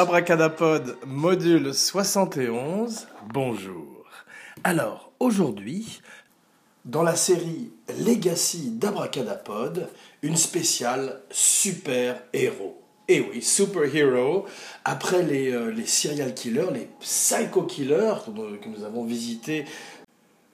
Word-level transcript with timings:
Abracadapod 0.00 0.96
module 1.04 1.74
71, 1.74 3.06
bonjour. 3.34 4.06
Alors, 4.64 5.12
aujourd'hui, 5.20 6.00
dans 6.86 7.02
la 7.02 7.14
série 7.14 7.70
Legacy 8.06 8.70
d'Abracadapod, 8.70 9.90
une 10.22 10.38
spéciale 10.38 11.20
super-héros. 11.30 12.80
Et 13.08 13.20
oui, 13.20 13.42
super-héros, 13.42 14.46
après 14.86 15.22
les, 15.22 15.52
euh, 15.52 15.70
les 15.70 15.84
serial 15.84 16.32
killers, 16.32 16.72
les 16.72 16.88
psycho-killers 17.00 18.24
que 18.24 18.68
nous 18.70 18.84
avons 18.84 19.04
visités 19.04 19.66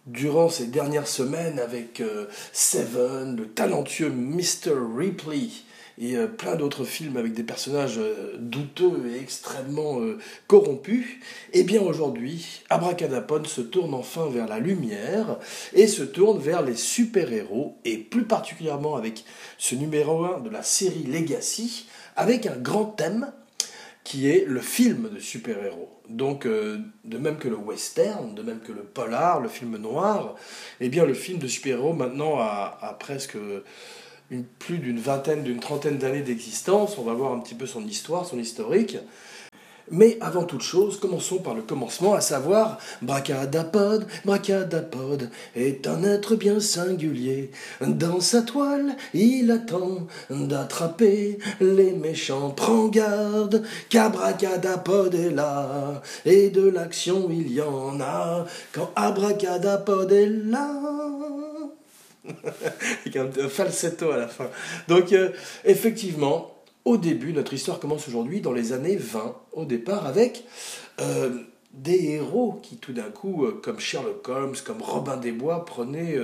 durant 0.07 0.49
ces 0.49 0.67
dernières 0.67 1.07
semaines 1.07 1.61
avec 1.61 2.01
euh, 2.01 2.27
Seven, 2.53 3.37
le 3.37 3.49
talentueux 3.49 4.11
Mr. 4.11 4.73
Ripley, 4.97 5.51
et 5.99 6.17
euh, 6.17 6.27
plein 6.27 6.57
d'autres 6.57 6.85
films 6.85 7.17
avec 7.17 7.33
des 7.33 7.43
personnages 7.43 7.99
euh, 7.99 8.37
douteux 8.39 9.11
et 9.11 9.21
extrêmement 9.21 10.01
euh, 10.01 10.19
corrompus, 10.47 11.07
et 11.53 11.61
eh 11.61 11.63
bien 11.63 11.81
aujourd'hui, 11.81 12.63
Abracadapod 12.69 13.47
se 13.47 13.61
tourne 13.61 13.95
enfin 13.95 14.29
vers 14.29 14.47
la 14.47 14.59
lumière 14.59 15.39
et 15.73 15.87
se 15.87 16.03
tourne 16.03 16.39
vers 16.39 16.63
les 16.63 16.77
super-héros, 16.77 17.79
et 17.85 17.97
plus 17.99 18.25
particulièrement 18.25 18.97
avec 18.97 19.25
ce 19.59 19.75
numéro 19.75 20.25
1 20.25 20.41
de 20.41 20.51
la 20.51 20.63
série 20.63 21.05
Legacy, 21.05 21.87
avec 22.17 22.47
un 22.47 22.57
grand 22.57 22.85
thème 22.85 23.33
qui 24.05 24.29
est 24.29 24.45
le 24.47 24.61
film 24.61 25.11
de 25.13 25.19
super-héros. 25.19 25.91
Donc, 26.09 26.47
de 26.47 27.19
même 27.19 27.39
que 27.39 27.49
le 27.49 27.57
western, 27.57 28.35
de 28.37 28.43
même 28.43 28.61
que 28.61 28.71
le 28.71 28.85
polar, 28.85 29.41
le 29.41 29.49
film 29.49 29.77
noir, 29.79 30.37
eh 30.79 30.89
bien, 30.89 31.05
le 31.05 31.15
film 31.15 31.41
de 31.41 31.49
super-héros 31.49 31.93
maintenant 31.93 32.39
a 32.39 32.97
presque 33.01 33.37
plus 34.59 34.79
d'une 34.79 34.99
vingtaine, 34.99 35.43
d'une 35.43 35.61
trentaine 35.61 35.99
d'années 35.99 36.23
d'existence. 36.23 36.99
On 36.99 37.03
va 37.03 37.15
voir 37.15 37.33
un 37.33 37.41
petit 37.41 37.55
peu 37.55 37.67
son 37.67 37.85
histoire, 37.87 38.27
son 38.27 38.39
historique. 38.39 38.99
Mais 39.91 40.19
avant 40.21 40.43
toute 40.43 40.63
chose, 40.63 40.99
commençons 40.99 41.39
par 41.39 41.55
le 41.55 41.63
commencement, 41.63 42.15
à 42.15 42.21
savoir 42.21 42.79
Bracadapod, 43.03 44.07
Bracadapod 44.25 45.31
est 45.55 45.87
un 45.87 46.03
être 46.03 46.35
bien 46.35 46.59
singulier. 46.59 47.53
Dans 47.81 48.19
sa 48.19 48.43
toile, 48.43 48.97
il 49.15 49.51
attend 49.53 50.09
d'attraper 50.29 51.39
les 51.61 51.93
méchants. 51.93 52.51
Prends 52.51 52.89
garde, 52.89 53.63
qu'Abracadapod 53.89 55.15
est 55.15 55.31
là, 55.31 56.03
et 56.25 56.51
de 56.51 56.69
l'action 56.69 57.29
il 57.31 57.53
y 57.53 57.63
en 57.63 58.01
a. 58.01 58.45
Quand 58.73 58.91
Abracadapod 58.97 60.11
est 60.11 60.27
là, 60.27 60.83
avec 63.05 63.17
un 63.17 63.49
falsetto 63.49 64.11
à 64.11 64.17
la 64.17 64.29
fin. 64.29 64.51
Donc, 64.89 65.13
euh, 65.13 65.31
effectivement, 65.65 66.55
au 66.85 66.97
début, 66.97 67.33
notre 67.33 67.53
histoire 67.53 67.81
commence 67.81 68.09
aujourd'hui 68.09 68.41
dans 68.41 68.53
les 68.53 68.73
années 68.73 68.97
20, 68.97 69.37
au 69.53 69.65
départ, 69.65 70.07
avec 70.07 70.45
euh, 71.01 71.31
des 71.73 72.13
héros 72.13 72.61
qui, 72.63 72.77
tout 72.77 72.93
d'un 72.93 73.11
coup, 73.11 73.45
euh, 73.45 73.61
comme 73.63 73.81
Sherlock 73.81 74.29
Holmes, 74.29 74.57
comme 74.65 74.83
Robin 74.83 75.17
des 75.17 75.33
Bois, 75.33 75.65
prenaient 75.65 76.17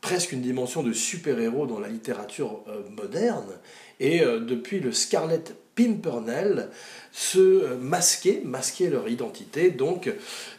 presque 0.00 0.32
une 0.32 0.42
dimension 0.42 0.82
de 0.82 0.92
super-héros 0.92 1.66
dans 1.66 1.80
la 1.80 1.88
littérature 1.88 2.62
moderne. 2.96 3.48
Et 3.98 4.20
depuis 4.20 4.78
le 4.78 4.92
Scarlet 4.92 5.42
Pimpernel, 5.74 6.70
se 7.10 7.74
masquer, 7.74 8.42
masquer 8.44 8.90
leur 8.90 9.08
identité, 9.08 9.70
donc 9.70 10.08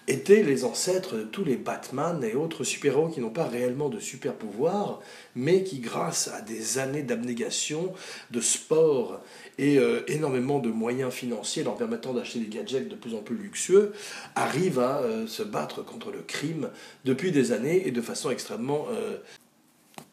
étaient 0.09 0.43
les 0.43 0.63
ancêtres 0.63 1.15
de 1.15 1.23
tous 1.23 1.43
les 1.43 1.55
Batman 1.55 2.23
et 2.23 2.35
autres 2.35 2.63
super-héros 2.63 3.09
qui 3.09 3.21
n'ont 3.21 3.29
pas 3.29 3.45
réellement 3.45 3.89
de 3.89 3.99
super-pouvoirs, 3.99 4.99
mais 5.35 5.63
qui, 5.63 5.79
grâce 5.79 6.27
à 6.27 6.41
des 6.41 6.79
années 6.79 7.03
d'abnégation, 7.03 7.93
de 8.31 8.41
sport 8.41 9.21
et 9.57 9.77
euh, 9.77 10.01
énormément 10.07 10.59
de 10.59 10.69
moyens 10.69 11.13
financiers 11.13 11.63
leur 11.63 11.77
permettant 11.77 12.13
d'acheter 12.13 12.39
des 12.39 12.47
gadgets 12.47 12.87
de 12.87 12.95
plus 12.95 13.13
en 13.13 13.19
plus 13.19 13.35
luxueux, 13.35 13.93
arrivent 14.35 14.79
à 14.79 14.99
euh, 15.01 15.27
se 15.27 15.43
battre 15.43 15.83
contre 15.83 16.11
le 16.11 16.19
crime 16.19 16.69
depuis 17.05 17.31
des 17.31 17.51
années 17.51 17.87
et 17.87 17.91
de 17.91 18.01
façon 18.01 18.31
extrêmement 18.31 18.87
euh, 18.91 19.17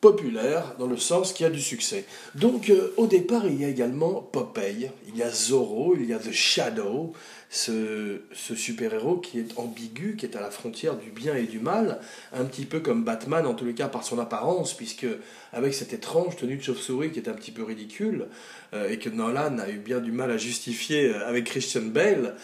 populaire 0.00 0.74
dans 0.78 0.86
le 0.86 0.96
sens 0.96 1.32
qui 1.32 1.44
a 1.44 1.50
du 1.50 1.60
succès. 1.60 2.04
Donc 2.34 2.70
euh, 2.70 2.92
au 2.96 3.06
départ 3.06 3.46
il 3.46 3.60
y 3.60 3.64
a 3.64 3.68
également 3.68 4.20
Popeye, 4.20 4.90
il 5.08 5.16
y 5.16 5.22
a 5.22 5.30
Zorro, 5.30 5.94
il 5.96 6.06
y 6.06 6.12
a 6.12 6.18
The 6.18 6.32
Shadow, 6.32 7.14
ce, 7.50 8.20
super-héros 8.32 9.18
qui 9.18 9.38
est 9.38 9.56
ambigu, 9.56 10.16
qui 10.16 10.26
est 10.26 10.36
à 10.36 10.40
la 10.40 10.50
frontière 10.50 10.96
du 10.96 11.10
bien 11.10 11.34
et 11.36 11.44
du 11.44 11.58
mal, 11.58 12.00
un 12.32 12.44
petit 12.44 12.64
peu 12.64 12.80
comme 12.80 13.04
Batman 13.04 13.46
en 13.46 13.54
tous 13.54 13.64
les 13.64 13.74
cas 13.74 13.88
par 13.88 14.04
son 14.04 14.18
apparence, 14.18 14.74
puisque 14.74 15.06
avec 15.52 15.74
cette 15.74 15.92
étrange 15.92 16.36
tenue 16.36 16.56
de 16.56 16.62
chauve-souris 16.62 17.12
qui 17.12 17.20
est 17.20 17.28
un 17.28 17.34
petit 17.34 17.52
peu 17.52 17.62
ridicule, 17.62 18.26
euh, 18.74 18.90
et 18.90 18.98
que 18.98 19.08
Nolan 19.08 19.58
a 19.58 19.68
eu 19.68 19.78
bien 19.78 20.00
du 20.00 20.12
mal 20.12 20.30
à 20.30 20.36
justifier 20.36 21.08
euh, 21.08 21.26
avec 21.26 21.44
Christian 21.44 21.82
Bale, 21.82 22.34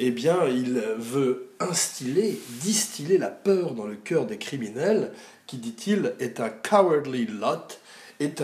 eh 0.00 0.10
bien, 0.10 0.46
il 0.48 0.80
veut 0.98 1.50
instiller, 1.60 2.40
distiller 2.62 3.18
la 3.18 3.30
peur 3.30 3.74
dans 3.74 3.86
le 3.86 3.96
cœur 3.96 4.26
des 4.26 4.38
criminels, 4.38 5.12
qui, 5.46 5.58
dit-il, 5.58 6.14
est 6.18 6.40
un 6.40 6.50
cowardly 6.50 7.26
lot, 7.26 7.78
est 8.20 8.42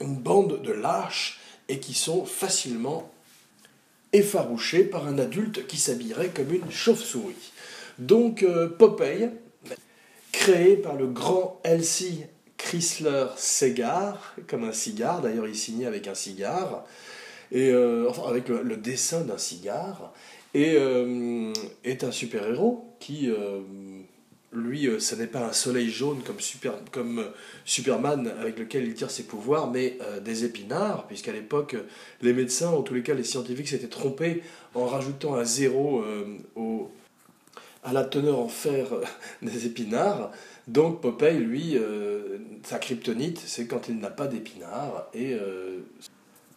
une 0.00 0.16
bande 0.16 0.62
de 0.62 0.72
lâches 0.72 1.40
et 1.68 1.78
qui 1.78 1.94
sont 1.94 2.24
facilement 2.24 3.10
effarouchés 4.12 4.84
par 4.84 5.06
un 5.06 5.18
adulte 5.18 5.66
qui 5.66 5.76
s'habillerait 5.76 6.30
comme 6.30 6.52
une 6.52 6.70
chauve-souris. 6.70 7.52
Donc 7.98 8.42
euh, 8.42 8.68
Popeye, 8.68 9.30
créé 10.32 10.76
par 10.76 10.96
le 10.96 11.06
grand 11.06 11.60
Elsie 11.64 12.24
Chrysler 12.56 13.26
Segar, 13.36 14.34
comme 14.46 14.64
un 14.64 14.72
cigare, 14.72 15.20
d'ailleurs 15.20 15.46
il 15.46 15.56
signait 15.56 15.86
avec 15.86 16.06
un 16.06 16.14
cigare, 16.14 16.84
et, 17.50 17.70
euh, 17.70 18.10
avec 18.26 18.48
le, 18.48 18.76
dessin 18.76 19.22
d'un 19.22 19.38
cigare, 19.38 20.12
et 20.54 20.74
euh, 20.76 21.52
est 21.84 22.04
un 22.04 22.12
super-héros 22.12 22.96
qui 23.00 23.30
lui, 24.52 24.86
euh, 24.86 24.98
ce 24.98 25.14
n'est 25.14 25.26
pas 25.26 25.46
un 25.46 25.52
soleil 25.52 25.90
jaune 25.90 26.22
comme, 26.24 26.40
super, 26.40 26.74
comme 26.90 27.18
euh, 27.18 27.28
Superman 27.64 28.32
avec 28.40 28.58
lequel 28.58 28.86
il 28.86 28.94
tire 28.94 29.10
ses 29.10 29.24
pouvoirs, 29.24 29.70
mais 29.70 29.98
euh, 30.02 30.20
des 30.20 30.44
épinards, 30.44 31.06
puisqu'à 31.06 31.32
l'époque, 31.32 31.76
les 32.22 32.32
médecins, 32.32 32.70
en 32.70 32.82
tous 32.82 32.94
les 32.94 33.02
cas 33.02 33.14
les 33.14 33.24
scientifiques, 33.24 33.68
s'étaient 33.68 33.88
trompés 33.88 34.42
en 34.74 34.86
rajoutant 34.86 35.34
un 35.34 35.44
zéro 35.44 36.04
au, 36.56 36.90
à 37.84 37.92
la 37.92 38.04
teneur 38.04 38.38
en 38.38 38.48
fer 38.48 38.86
des 39.42 39.66
épinards. 39.66 40.30
Donc 40.66 41.00
Popeye, 41.00 41.38
lui, 41.38 41.76
sa 42.62 42.78
kryptonite, 42.78 43.38
c'est 43.38 43.66
quand 43.66 43.88
il 43.88 43.98
n'a 43.98 44.10
pas 44.10 44.26
d'épinards, 44.26 45.08
et 45.14 45.34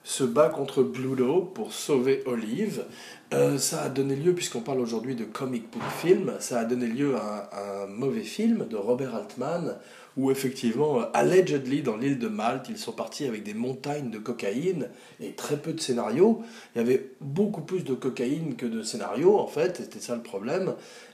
se 0.04 0.24
bat 0.24 0.50
contre 0.50 0.84
Bluto 0.84 1.42
pour 1.54 1.74
sauver 1.74 2.24
Olive. 2.26 2.86
Euh, 3.34 3.58
ça 3.58 3.84
a 3.84 3.90
donné 3.90 4.16
lieu, 4.16 4.34
puisqu'on 4.34 4.62
parle 4.62 4.80
aujourd'hui 4.80 5.16
de 5.16 5.24
comic 5.24 5.72
book 5.72 5.84
film, 6.02 6.34
ça 6.40 6.60
a 6.60 6.66
donné 6.66 6.88
lieu 6.88 7.16
à 7.16 7.84
un, 7.84 7.88
mauvais 7.88 8.24
film 8.24 8.68
de 8.68 8.76
Robert 8.76 9.16
Altman, 9.16 9.78
où 10.18 10.32
effectivement, 10.32 11.00
allegedly, 11.14 11.82
dans 11.82 11.98
l'île 11.98 12.20
de 12.20 12.28
Malte, 12.28 12.68
ils 12.70 12.78
sont 12.78 12.92
partis 12.92 13.26
avec 13.26 13.44
des 13.44 13.54
montagnes 13.54 14.10
de 14.10 14.18
cocaïne 14.18 14.90
et 15.20 15.34
très 15.34 15.58
peu 15.58 15.74
de 15.74 15.80
scénarios. 15.80 16.44
Il 16.76 16.80
y 16.80 16.82
avait 16.82 17.12
beaucoup 17.22 17.62
plus 17.62 17.84
de 17.84 17.94
cocaïne 17.94 18.56
que 18.56 18.66
de 18.66 18.84
scénarios, 18.84 19.38
en 19.38 19.48
fait, 19.48 19.78
c'était 19.78 20.00
ça 20.00 20.16
le 20.16 20.22
problème. 20.22 20.74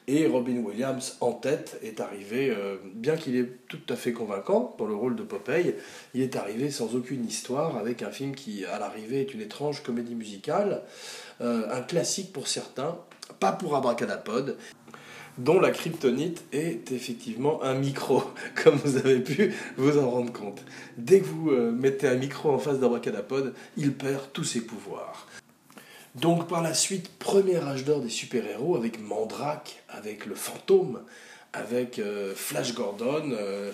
Et 0.09 0.25
Robin 0.25 0.57
Williams, 0.59 1.17
en 1.19 1.33
tête, 1.33 1.79
est 1.83 1.99
arrivé, 1.99 2.49
euh, 2.49 2.77
bien 2.95 3.17
qu'il 3.17 3.35
est 3.35 3.49
tout 3.67 3.81
à 3.89 3.95
fait 3.95 4.13
convaincant 4.13 4.73
dans 4.79 4.85
le 4.85 4.95
rôle 4.95 5.17
de 5.17 5.23
Popeye, 5.23 5.75
il 6.13 6.21
est 6.21 6.37
arrivé 6.37 6.71
sans 6.71 6.95
aucune 6.95 7.25
histoire, 7.25 7.77
avec 7.77 8.01
un 8.01 8.11
film 8.11 8.33
qui, 8.33 8.63
à 8.65 8.79
l'arrivée, 8.79 9.21
est 9.21 9.33
une 9.33 9.41
étrange 9.41 9.83
comédie 9.83 10.15
musicale, 10.15 10.81
euh, 11.41 11.67
un 11.71 11.81
classique 11.81 12.31
pour 12.31 12.47
certains, 12.47 12.97
pas 13.41 13.51
pour 13.51 13.75
Abracadapod, 13.75 14.57
dont 15.37 15.59
la 15.59 15.71
kryptonite 15.71 16.43
est 16.51 16.91
effectivement 16.91 17.63
un 17.63 17.75
micro, 17.75 18.23
comme 18.63 18.75
vous 18.75 18.97
avez 18.97 19.19
pu 19.19 19.53
vous 19.77 19.97
en 19.97 20.09
rendre 20.09 20.33
compte. 20.33 20.63
Dès 20.97 21.19
que 21.19 21.25
vous 21.25 21.51
euh, 21.51 21.71
mettez 21.71 22.07
un 22.07 22.15
micro 22.15 22.51
en 22.51 22.59
face 22.59 22.79
d'Abracadapod, 22.79 23.53
il 23.77 23.93
perd 23.93 24.31
tous 24.33 24.43
ses 24.43 24.61
pouvoirs. 24.61 25.27
Donc 26.15 26.47
par 26.47 26.63
la 26.63 26.73
suite, 26.73 27.09
premier 27.19 27.57
âge 27.57 27.85
d'or 27.85 28.01
des 28.01 28.09
super-héros 28.09 28.75
avec 28.75 28.99
Mandrake, 28.99 29.83
avec 29.89 30.25
le 30.25 30.33
fantôme, 30.33 31.01
avec 31.53 31.99
euh, 31.99 32.33
Flash 32.35 32.73
Gordon 32.73 33.31
euh, 33.31 33.71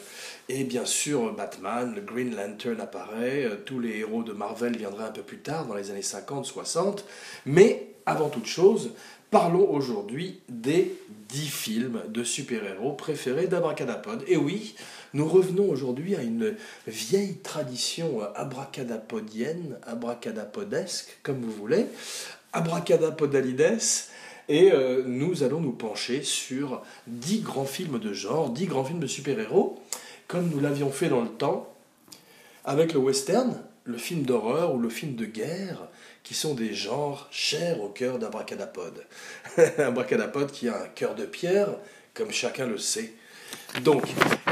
et 0.49 0.65
bien 0.65 0.85
sûr 0.85 1.33
Batman, 1.33 1.93
le 1.95 2.01
Green 2.01 2.35
Lantern 2.35 2.79
apparaît, 2.81 3.49
tous 3.65 3.79
les 3.79 3.99
héros 3.99 4.23
de 4.23 4.33
Marvel 4.33 4.75
viendraient 4.75 5.05
un 5.05 5.11
peu 5.11 5.21
plus 5.21 5.39
tard, 5.39 5.65
dans 5.65 5.75
les 5.75 5.89
années 5.89 6.01
50-60, 6.01 6.99
mais 7.45 7.93
avant 8.05 8.29
toute 8.29 8.45
chose, 8.45 8.91
parlons 9.33 9.67
aujourd'hui 9.67 10.41
des 10.47 10.95
10 11.29 11.47
films 11.47 12.01
de 12.07 12.23
super-héros 12.23 12.91
préférés 12.91 13.47
d'Abracadapod. 13.47 14.23
Et 14.27 14.37
oui, 14.37 14.75
nous 15.15 15.27
revenons 15.27 15.67
aujourd'hui 15.71 16.15
à 16.15 16.21
une 16.21 16.55
vieille 16.85 17.37
tradition 17.37 18.21
abracadapodienne, 18.35 19.79
abracadapodesque, 19.87 21.17
comme 21.23 21.41
vous 21.41 21.51
voulez, 21.51 21.87
abracadapodalides, 22.53 23.79
et 24.49 24.71
euh, 24.71 25.01
nous 25.07 25.41
allons 25.41 25.61
nous 25.61 25.71
pencher 25.71 26.21
sur 26.21 26.83
10 27.07 27.41
grands 27.41 27.65
films 27.65 27.97
de 27.97 28.13
genre, 28.13 28.51
10 28.51 28.67
grands 28.67 28.85
films 28.85 28.99
de 28.99 29.07
super-héros, 29.07 29.81
comme 30.27 30.47
nous 30.49 30.59
l'avions 30.59 30.91
fait 30.91 31.09
dans 31.09 31.21
le 31.21 31.29
temps, 31.29 31.73
avec 32.65 32.93
le 32.93 32.99
western, 32.99 33.59
le 33.85 33.97
film 33.97 34.23
d'horreur 34.23 34.73
ou 34.73 34.79
le 34.79 34.89
film 34.89 35.15
de 35.15 35.25
guerre, 35.25 35.89
qui 36.23 36.33
sont 36.33 36.53
des 36.53 36.73
genres 36.73 37.27
chers 37.31 37.81
au 37.81 37.89
cœur 37.89 38.19
d'Abracadapod. 38.19 39.05
Abracadapod 39.77 40.51
qui 40.51 40.69
a 40.69 40.83
un 40.83 40.87
cœur 40.87 41.15
de 41.15 41.25
pierre, 41.25 41.69
comme 42.13 42.31
chacun 42.31 42.65
le 42.65 42.77
sait. 42.77 43.13
Donc, 43.83 44.03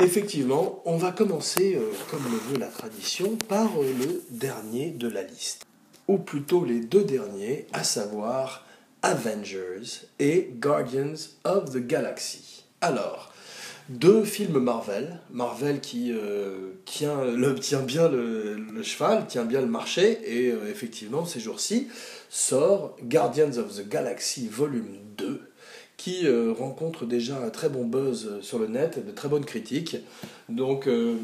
effectivement, 0.02 0.82
on 0.86 0.98
va 0.98 1.12
commencer, 1.12 1.76
euh, 1.76 1.92
comme 2.10 2.24
le 2.24 2.38
veut 2.38 2.60
la 2.60 2.68
tradition, 2.68 3.38
par 3.48 3.70
euh, 3.80 3.94
le 4.00 4.24
dernier 4.32 4.92
de 4.92 5.08
la 5.08 5.24
liste. 5.24 5.66
Ou 6.08 6.18
plutôt 6.18 6.66
les 6.66 6.80
deux 6.80 7.04
derniers, 7.04 7.68
à 7.72 7.84
savoir 7.84 8.66
Avengers 9.04 10.08
et 10.20 10.50
Guardians 10.60 11.30
of 11.44 11.72
the 11.72 11.78
Galaxy. 11.78 12.66
Alors, 12.82 13.31
deux 13.90 14.24
films 14.24 14.60
Marvel, 14.60 15.20
Marvel 15.32 15.80
qui 15.82 16.12
euh, 16.12 16.72
tient, 16.86 17.18
bien 17.82 18.10
le, 18.10 18.84
cheval, 18.84 19.28
tient 19.28 19.46
bien 19.46 19.62
le 19.62 19.68
marché, 19.68 20.20
et 20.26 20.54
effectivement, 20.70 21.26
ces 21.26 21.40
jours-ci, 21.40 21.88
sort 22.30 22.96
Guardians 23.04 23.58
of 23.58 23.76
the 23.76 23.88
Galaxy 23.88 24.48
Volume 24.48 24.98
2, 25.18 25.42
qui 26.02 26.26
euh, 26.26 26.52
rencontre 26.52 27.06
déjà 27.06 27.38
un 27.38 27.52
très 27.52 27.70
bon 27.70 27.86
buzz 27.86 28.40
sur 28.42 28.58
le 28.58 28.66
net, 28.66 29.06
de 29.06 29.12
très 29.12 29.30
bonnes 29.30 29.46
critiques. 29.46 29.98
Donc 30.50 30.88
euh, 30.88 31.16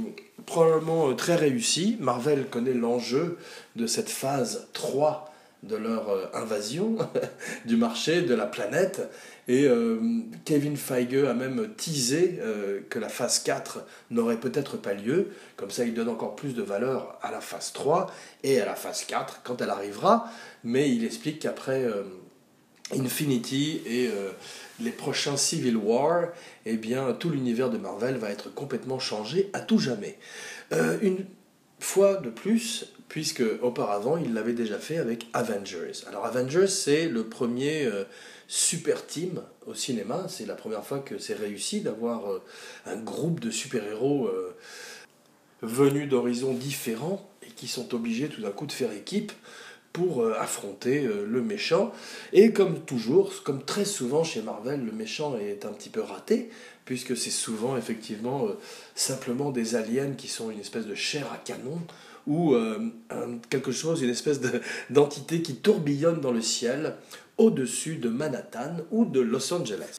probablement 0.45 1.09
euh, 1.09 1.13
très 1.13 1.35
réussi. 1.35 1.97
Marvel 1.99 2.45
connaît 2.45 2.75
l'enjeu 2.75 3.39
de 3.75 3.87
cette 3.87 4.09
phase 4.09 4.67
3 4.73 5.33
de 5.63 5.75
leur 5.75 6.29
invasion 6.35 6.95
du 7.65 7.75
marché, 7.75 8.21
de 8.21 8.35
la 8.35 8.45
planète. 8.45 9.09
Et 9.47 9.67
Kevin 10.43 10.75
Feige 10.75 11.23
a 11.23 11.33
même 11.33 11.69
teasé 11.77 12.39
que 12.89 12.99
la 12.99 13.07
phase 13.07 13.39
4 13.39 13.79
n'aurait 14.11 14.39
peut-être 14.39 14.75
pas 14.75 14.93
lieu. 14.93 15.29
Comme 15.55 15.71
ça, 15.71 15.85
il 15.85 15.93
donne 15.93 16.09
encore 16.09 16.35
plus 16.35 16.53
de 16.53 16.61
valeur 16.61 17.17
à 17.21 17.31
la 17.31 17.39
phase 17.39 17.71
3 17.71 18.11
et 18.43 18.59
à 18.59 18.65
la 18.65 18.75
phase 18.75 19.05
4 19.05 19.41
quand 19.43 19.61
elle 19.61 19.69
arrivera. 19.69 20.29
Mais 20.65 20.91
il 20.93 21.05
explique 21.05 21.39
qu'après 21.39 21.85
Infinity 22.91 23.81
et 23.85 24.09
les 24.79 24.91
prochains 24.91 25.37
Civil 25.37 25.77
War, 25.77 26.29
eh 26.65 26.77
bien, 26.77 27.13
tout 27.13 27.29
l'univers 27.29 27.69
de 27.69 27.77
Marvel 27.77 28.17
va 28.17 28.29
être 28.29 28.53
complètement 28.53 28.99
changé 28.99 29.49
à 29.53 29.59
tout 29.59 29.79
jamais. 29.79 30.17
Euh, 30.73 30.97
une 31.01 31.25
fois 31.79 32.15
de 32.15 32.29
plus, 32.29 32.93
puisque 33.07 33.43
auparavant, 33.61 34.17
il 34.17 34.33
l'avait 34.33 34.53
déjà 34.53 34.77
fait 34.77 34.97
avec 34.97 35.27
Avengers. 35.33 36.03
Alors 36.07 36.25
Avengers, 36.25 36.67
c'est 36.67 37.07
le 37.07 37.25
premier 37.25 37.85
euh, 37.85 38.03
super 38.47 39.05
team 39.05 39.41
au 39.65 39.73
cinéma. 39.73 40.25
C'est 40.29 40.45
la 40.45 40.55
première 40.55 40.85
fois 40.85 40.99
que 40.99 41.17
c'est 41.17 41.35
réussi 41.35 41.81
d'avoir 41.81 42.31
euh, 42.31 42.41
un 42.85 42.95
groupe 42.95 43.39
de 43.39 43.51
super-héros 43.51 44.29
venus 45.61 46.07
d'horizons 46.07 46.53
différents 46.53 47.27
et 47.41 47.49
qui 47.51 47.67
sont 47.67 47.93
obligés 47.95 48.29
tout 48.29 48.41
d'un 48.41 48.51
coup 48.51 48.65
de 48.65 48.71
faire 48.71 48.91
équipe 48.91 49.31
pour 49.97 50.21
euh, 50.21 50.35
affronter 50.39 51.05
euh, 51.05 51.25
le 51.25 51.41
méchant. 51.41 51.91
Et 52.31 52.53
comme 52.53 52.81
toujours, 52.81 53.41
comme 53.43 53.63
très 53.63 53.83
souvent 53.83 54.23
chez 54.23 54.43
Marvel, 54.43 54.85
le 54.85 54.91
méchant 54.91 55.35
est 55.39 55.65
un 55.65 55.71
petit 55.73 55.89
peu 55.89 56.01
raté, 56.01 56.51
puisque 56.85 57.17
c'est 57.17 57.31
souvent 57.31 57.75
effectivement 57.77 58.45
euh, 58.45 58.59
simplement 58.93 59.49
des 59.49 59.75
aliens 59.75 60.11
qui 60.11 60.27
sont 60.27 60.51
une 60.51 60.59
espèce 60.59 60.85
de 60.85 60.93
chair 60.93 61.25
à 61.33 61.37
canon, 61.37 61.81
ou 62.27 62.55
quelque 63.49 63.71
chose, 63.71 64.01
une 64.01 64.09
espèce 64.09 64.39
d'entité 64.89 65.41
qui 65.41 65.55
tourbillonne 65.55 66.21
dans 66.21 66.31
le 66.31 66.41
ciel 66.41 66.95
au-dessus 67.37 67.95
de 67.95 68.09
Manhattan 68.09 68.77
ou 68.91 69.05
de 69.05 69.19
Los 69.19 69.53
Angeles. 69.53 69.97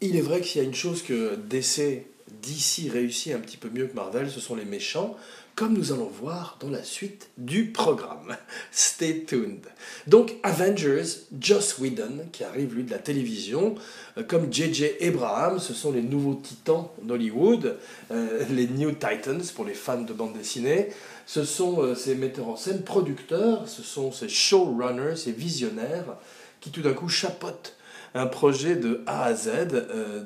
Il 0.00 0.16
est 0.16 0.20
vrai 0.20 0.40
qu'il 0.40 0.60
y 0.60 0.64
a 0.64 0.68
une 0.68 0.74
chose 0.74 1.02
que 1.02 1.36
DC 1.36 2.06
d'ici 2.42 2.88
réussit 2.90 3.34
un 3.34 3.38
petit 3.38 3.56
peu 3.56 3.68
mieux 3.70 3.86
que 3.86 3.94
Marvel, 3.94 4.30
ce 4.30 4.40
sont 4.40 4.56
les 4.56 4.64
méchants, 4.64 5.16
comme 5.54 5.72
nous 5.72 5.90
allons 5.90 6.08
voir 6.08 6.58
dans 6.60 6.68
la 6.68 6.82
suite 6.82 7.30
du 7.38 7.66
programme. 7.66 8.36
Stay 8.72 9.24
tuned. 9.24 9.64
Donc 10.06 10.34
Avengers, 10.42 11.04
Joss 11.40 11.78
Whedon, 11.78 12.26
qui 12.30 12.44
arrive 12.44 12.74
lui 12.74 12.84
de 12.84 12.90
la 12.90 12.98
télévision, 12.98 13.74
euh, 14.18 14.22
comme 14.22 14.52
J.J. 14.52 15.02
Abraham, 15.02 15.58
ce 15.58 15.72
sont 15.72 15.92
les 15.92 16.02
nouveaux 16.02 16.34
titans 16.34 16.88
d'Hollywood, 17.02 17.78
euh, 18.10 18.44
les 18.50 18.66
New 18.66 18.92
Titans 18.92 19.42
pour 19.54 19.64
les 19.64 19.74
fans 19.74 20.02
de 20.02 20.12
bande 20.12 20.34
dessinée. 20.34 20.90
Ce 21.26 21.44
sont 21.44 21.82
euh, 21.82 21.94
ces 21.94 22.14
metteurs 22.14 22.48
en 22.48 22.56
scène, 22.56 22.82
producteurs, 22.82 23.68
ce 23.68 23.82
sont 23.82 24.12
ces 24.12 24.28
showrunners, 24.28 25.16
ces 25.16 25.32
visionnaires 25.32 26.16
qui 26.60 26.70
tout 26.70 26.82
d'un 26.82 26.94
coup 26.94 27.08
chapotent 27.08 27.74
un 28.14 28.26
projet 28.26 28.76
de 28.76 29.02
A 29.06 29.24
à 29.24 29.34
Z, 29.34 29.50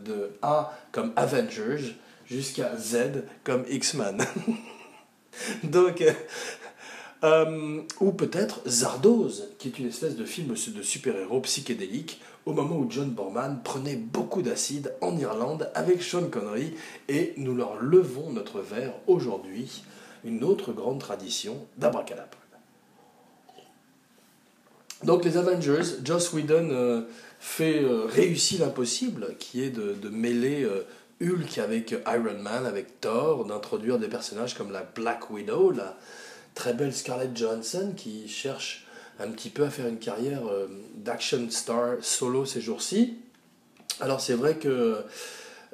de 0.05 0.31
A 0.43 0.79
comme 0.93 1.13
Avengers 1.17 1.97
jusqu'à 2.31 2.77
Z 2.77 3.25
comme 3.43 3.65
X-Men. 3.69 4.25
Donc, 5.65 6.01
euh, 6.01 6.13
euh, 7.25 7.83
ou 8.01 8.13
peut-être 8.13 8.61
Zardoz, 8.67 9.49
qui 9.59 9.69
est 9.69 9.79
une 9.79 9.89
espèce 9.89 10.17
de 10.17 10.25
film 10.25 10.55
de 10.55 10.83
super-héros 10.83 11.41
psychédélique, 11.41 12.21
au 12.47 12.53
moment 12.53 12.77
où 12.77 12.91
John 12.91 13.11
Borman 13.11 13.61
prenait 13.63 13.97
beaucoup 13.97 14.43
d'acide 14.43 14.95
en 15.01 15.17
Irlande 15.19 15.71
avec 15.75 16.03
Sean 16.03 16.29
Connery, 16.31 16.75
et 17.09 17.35
nous 17.37 17.55
leur 17.55 17.77
levons 17.83 18.31
notre 18.31 18.61
verre 18.61 18.95
aujourd'hui, 19.07 19.83
une 20.25 20.45
autre 20.45 20.73
grande 20.73 21.01
tradition 21.01 21.67
d'abracadabra. 21.77 22.39
Donc 25.03 25.25
les 25.25 25.39
Avengers, 25.39 25.97
Joss 26.05 26.33
Whedon 26.35 26.69
euh, 26.71 27.03
fait 27.39 27.83
réussir 28.09 28.61
l'impossible, 28.61 29.35
qui 29.39 29.63
est 29.63 29.71
de, 29.71 30.09
mêler 30.11 30.69
Hulk 31.23 31.59
avec 31.59 31.95
Iron 32.07 32.39
Man, 32.43 32.67
avec 32.67 33.01
Thor, 33.01 33.47
d'introduire 33.47 33.99
des 33.99 34.09
personnages 34.09 34.55
comme 34.55 34.73
la 34.73 34.83
Black 34.83 35.31
Widow, 35.31 35.71
la 35.71 35.97
très 36.55 36.75
belle 36.75 36.95
Scarlett 36.95 37.37
Johansson 37.37 37.93
qui 37.97 38.29
cherche 38.29 38.87
un 39.19 39.29
petit 39.29 39.51
peu 39.51 39.65
à 39.65 39.71
faire 39.71 39.87
une 39.87 39.99
carrière 39.99 40.47
euh, 40.47 40.67
d'action 40.97 41.51
star 41.51 41.97
solo 42.01 42.47
ces 42.47 42.61
jours-ci. 42.61 43.19
Alors 44.01 44.21
c'est 44.21 44.35
vrai 44.35 44.57
que 44.57 45.05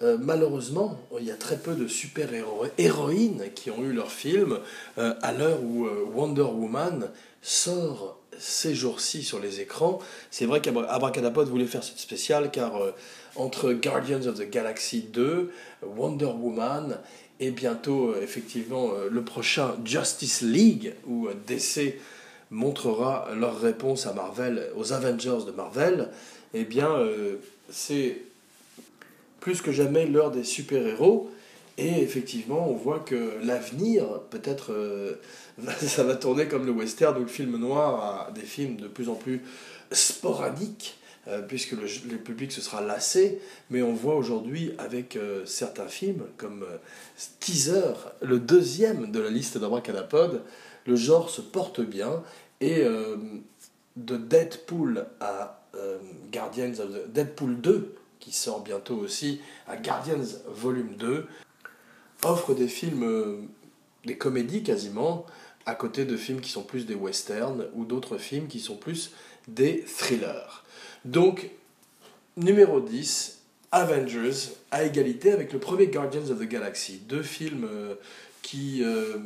euh, 0.02 0.18
malheureusement, 0.20 0.98
il 1.18 1.26
y 1.26 1.30
a 1.30 1.36
très 1.36 1.56
peu 1.56 1.74
de 1.74 1.88
super-héroïnes 1.88 3.44
qui 3.54 3.70
ont 3.70 3.82
eu 3.82 3.92
leur 3.92 4.10
film 4.10 4.58
euh, 4.98 5.14
à 5.22 5.32
l'heure 5.32 5.62
où 5.62 5.88
Wonder 6.14 6.42
Woman 6.42 7.10
sort 7.42 8.18
ces 8.38 8.74
jours-ci 8.74 9.22
sur 9.22 9.38
les 9.38 9.60
écrans. 9.60 9.98
C'est 10.30 10.44
vrai 10.44 10.60
qu'Abracadapod 10.60 11.48
voulait 11.48 11.66
faire 11.66 11.82
cette 11.82 11.98
spéciale 11.98 12.50
car 12.50 12.72
entre 13.36 13.72
Guardians 13.72 14.26
of 14.26 14.38
the 14.38 14.50
Galaxy 14.50 15.02
2, 15.02 15.50
Wonder 15.82 16.26
Woman 16.26 16.98
et 17.40 17.50
bientôt 17.50 18.10
euh, 18.10 18.22
effectivement 18.22 18.90
euh, 18.92 19.08
le 19.10 19.22
prochain 19.22 19.74
Justice 19.84 20.42
League 20.42 20.94
où 21.06 21.28
euh, 21.28 21.34
DC 21.46 21.98
montrera 22.50 23.28
leur 23.34 23.60
réponse 23.60 24.06
à 24.06 24.12
Marvel, 24.12 24.70
aux 24.76 24.92
Avengers 24.92 25.44
de 25.46 25.50
Marvel, 25.50 26.10
eh 26.54 26.64
bien 26.64 26.96
c'est 27.68 28.18
plus 29.46 29.62
que 29.62 29.70
jamais 29.70 30.06
l'heure 30.06 30.32
des 30.32 30.42
super-héros. 30.42 31.30
Et 31.78 32.02
effectivement, 32.02 32.68
on 32.68 32.74
voit 32.74 32.98
que 32.98 33.38
l'avenir, 33.44 34.22
peut-être, 34.30 34.74
ça 35.86 36.02
va 36.02 36.16
tourner 36.16 36.48
comme 36.48 36.66
le 36.66 36.72
western 36.72 37.16
ou 37.16 37.20
le 37.20 37.28
film 37.28 37.56
noir 37.56 38.26
à 38.28 38.32
des 38.32 38.40
films 38.40 38.74
de 38.74 38.88
plus 38.88 39.08
en 39.08 39.14
plus 39.14 39.42
sporadiques 39.92 40.98
euh, 41.28 41.42
puisque 41.42 41.72
le, 41.72 42.18
public 42.18 42.50
se 42.50 42.60
sera 42.60 42.80
lassé, 42.80 43.40
mais 43.70 43.82
on 43.82 43.94
voit 43.94 44.16
aujourd'hui 44.16 44.72
avec 44.78 45.14
euh, 45.14 45.44
certains 45.46 45.86
films, 45.86 46.22
comme 46.36 46.64
euh, 46.64 46.76
Teaser, 47.40 47.94
le 48.22 48.40
deuxième 48.40 49.12
de 49.12 49.20
la 49.20 49.30
liste 49.30 49.58
d'Abracadapod, 49.58 50.42
le 50.86 50.96
genre 50.96 51.30
se 51.30 51.40
porte 51.40 51.80
bien, 51.80 52.22
et 52.60 52.84
de 53.96 54.16
Deadpool 54.16 55.04
à 55.20 55.60
Guardians 56.32 56.78
of 56.78 56.90
the... 56.90 57.12
Deadpool 57.12 57.60
2, 57.60 57.94
qui 58.26 58.32
sort 58.32 58.60
bientôt 58.60 58.96
aussi, 58.96 59.40
à 59.68 59.76
Guardians 59.76 60.26
Volume 60.48 60.96
2, 60.96 61.28
offre 62.24 62.54
des 62.54 62.66
films, 62.66 63.46
des 64.04 64.18
comédies 64.18 64.64
quasiment, 64.64 65.26
à 65.64 65.76
côté 65.76 66.04
de 66.04 66.16
films 66.16 66.40
qui 66.40 66.50
sont 66.50 66.64
plus 66.64 66.86
des 66.86 66.96
westerns, 66.96 67.66
ou 67.74 67.84
d'autres 67.84 68.18
films 68.18 68.48
qui 68.48 68.58
sont 68.58 68.74
plus 68.74 69.12
des 69.46 69.84
thrillers. 69.84 70.64
Donc, 71.04 71.50
numéro 72.36 72.80
10, 72.80 73.42
Avengers, 73.70 74.56
à 74.72 74.82
égalité 74.82 75.30
avec 75.30 75.52
le 75.52 75.60
premier 75.60 75.86
Guardians 75.86 76.28
of 76.28 76.40
the 76.40 76.48
Galaxy. 76.48 77.02
Deux 77.08 77.22
films 77.22 77.68
euh, 77.70 77.94
qui 78.42 78.82
euh, 78.82 79.18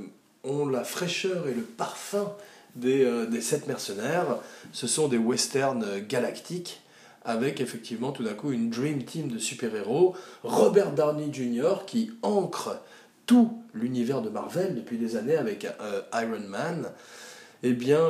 ont 0.45 0.67
la 0.67 0.85
fraîcheur 0.85 1.49
et 1.49 1.55
le 1.55 1.63
parfum 1.63 2.35
des, 2.77 3.03
euh, 3.03 3.25
des 3.25 3.41
sept 3.41 3.67
mercenaires. 3.67 4.41
Ce 4.75 4.87
sont 4.87 5.09
des 5.09 5.17
westerns 5.17 6.01
galactiques 6.01 6.83
avec 7.25 7.61
effectivement 7.61 8.13
tout 8.13 8.23
d'un 8.23 8.35
coup 8.35 8.53
une 8.53 8.71
dream 8.71 9.05
team 9.05 9.29
de 9.29 9.39
super-héros. 9.39 10.15
Robert 10.43 10.93
Downey 10.93 11.33
Jr. 11.33 11.85
qui 11.87 12.13
ancre 12.23 12.81
tout 13.27 13.63
l'univers 13.75 14.23
de 14.23 14.31
Marvel 14.31 14.75
depuis 14.75 14.99
des 14.99 15.17
années 15.17 15.37
avec 15.37 15.67
Iron 16.13 16.49
Man. 16.49 16.91
Eh 17.63 17.75
bien, 17.75 18.01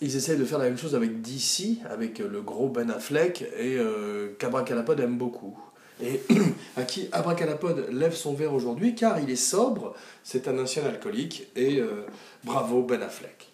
ils 0.00 0.16
essayent 0.16 0.38
de 0.38 0.44
faire 0.44 0.58
la 0.58 0.66
même 0.66 0.78
chose 0.78 0.94
avec 0.94 1.20
DC, 1.20 1.78
avec 1.90 2.18
le 2.18 2.40
gros 2.40 2.68
Ben 2.68 2.90
Affleck, 2.90 3.42
et 3.42 3.76
euh, 3.78 4.34
Cabra 4.38 4.62
Calapod 4.62 5.00
aime 5.00 5.18
beaucoup. 5.18 5.58
et 6.00 6.20
à 6.76 6.82
qui 6.84 7.08
Abracadapod 7.10 7.88
lève 7.90 8.14
son 8.14 8.34
verre 8.34 8.54
aujourd'hui 8.54 8.94
car 8.94 9.18
il 9.18 9.30
est 9.30 9.36
sobre, 9.36 9.94
c'est 10.22 10.46
un 10.46 10.58
ancien 10.58 10.84
alcoolique 10.84 11.48
et 11.56 11.80
euh, 11.80 12.06
bravo 12.44 12.82
Ben 12.82 13.02
Affleck. 13.02 13.50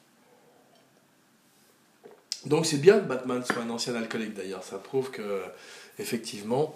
Donc 2.46 2.66
c'est 2.66 2.78
bien 2.78 3.00
que 3.00 3.06
Batman 3.06 3.42
soit 3.44 3.62
un 3.62 3.70
ancien 3.70 3.94
alcoolique 3.94 4.34
d'ailleurs, 4.34 4.64
ça 4.64 4.76
prouve 4.78 5.10
que 5.10 5.40
effectivement 5.98 6.74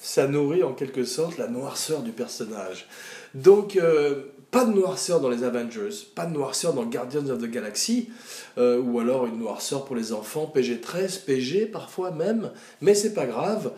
ça 0.00 0.28
nourrit 0.28 0.62
en 0.62 0.72
quelque 0.72 1.04
sorte 1.04 1.38
la 1.38 1.48
noirceur 1.48 2.02
du 2.02 2.12
personnage. 2.12 2.86
Donc 3.34 3.76
euh, 3.76 4.22
pas 4.50 4.64
de 4.64 4.72
noirceur 4.72 5.20
dans 5.20 5.28
les 5.28 5.42
Avengers, 5.42 5.90
pas 6.14 6.26
de 6.26 6.32
noirceur 6.32 6.74
dans 6.74 6.84
Guardians 6.84 7.28
of 7.28 7.40
the 7.40 7.50
Galaxy, 7.50 8.10
euh, 8.58 8.80
ou 8.80 9.00
alors 9.00 9.26
une 9.26 9.38
noirceur 9.38 9.84
pour 9.84 9.96
les 9.96 10.12
enfants, 10.12 10.50
PG-13, 10.54 11.24
PG 11.24 11.66
parfois 11.66 12.10
même, 12.10 12.50
mais 12.80 12.94
c'est 12.94 13.14
pas 13.14 13.26
grave, 13.26 13.72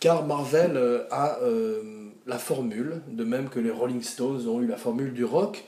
car 0.00 0.26
Marvel 0.26 0.76
euh, 0.76 1.04
a 1.10 1.38
la 2.26 2.38
formule, 2.38 3.00
de 3.08 3.24
même 3.24 3.48
que 3.48 3.58
les 3.58 3.70
Rolling 3.70 4.02
Stones 4.02 4.48
ont 4.48 4.60
eu 4.60 4.66
la 4.66 4.76
formule 4.76 5.14
du 5.14 5.24
rock 5.24 5.64